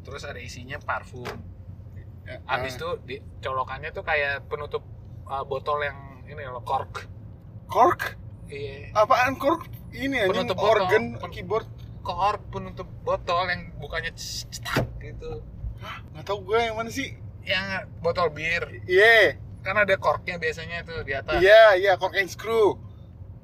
[0.00, 1.28] terus ada isinya parfum.
[2.24, 2.78] Ya, abis ah.
[2.78, 4.80] itu di colokannya tuh kayak penutup
[5.30, 7.06] uh, botol yang ini loh cork.
[7.70, 8.18] Cork?
[8.50, 8.90] Iya.
[8.98, 9.70] Apaan cork?
[9.90, 10.86] Ini anjing Penutup botol.
[10.86, 11.66] organ Pen- keyboard.
[12.02, 15.42] Cork penutup botol yang bukannya cetak gitu.
[16.12, 17.14] Nggak tahu gue yang mana sih.
[17.46, 18.82] Yang botol bir.
[18.84, 19.38] Iya.
[19.62, 21.38] Kan ada corknya biasanya tuh di atas.
[21.38, 22.78] Iya iya cork and screw.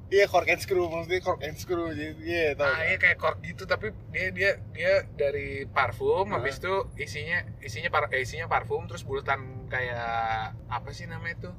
[0.07, 3.37] Iya cork and screw maksudnya cork and screw jadi iya tahu Nah, iya kayak cork
[3.43, 6.39] gitu tapi dia dia dia dari parfum Hah?
[6.39, 11.51] habis itu isinya isinya par eh, isinya parfum terus bulatan kayak apa sih namanya itu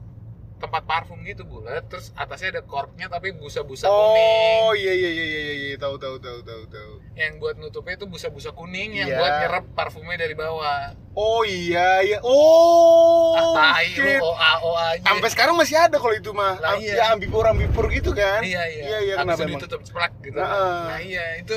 [0.58, 4.82] tempat parfum gitu bulat terus atasnya ada corknya tapi busa-busa oh kuning.
[4.82, 5.76] iya iya iya iya iya.
[5.78, 6.92] Tahu tahu tahu tahu tahu.
[7.14, 9.18] Yang buat nutupnya itu busa-busa kuning yang Iya.
[9.22, 10.98] buat nyerap parfumnya dari bawah.
[11.14, 12.18] Oh iya iya.
[12.26, 14.18] Oh ah tai lu shit.
[14.18, 15.06] OA OA aja.
[15.06, 16.58] Sampai sekarang masih ada kalau itu mah.
[16.58, 16.94] Lah, iya.
[16.98, 18.42] ya ambipur ambipur gitu kan?
[18.42, 18.84] Iya iya.
[18.84, 20.42] Iya iya kenapa itu ditutup ceplak gitu.
[20.42, 20.90] Nah.
[20.90, 21.54] nah iya itu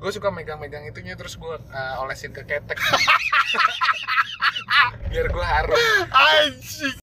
[0.00, 2.76] gue suka megang-megang itunya terus gue uh, olesin ke ketek.
[5.12, 5.76] Biar gue harum.
[6.08, 6.96] Anjing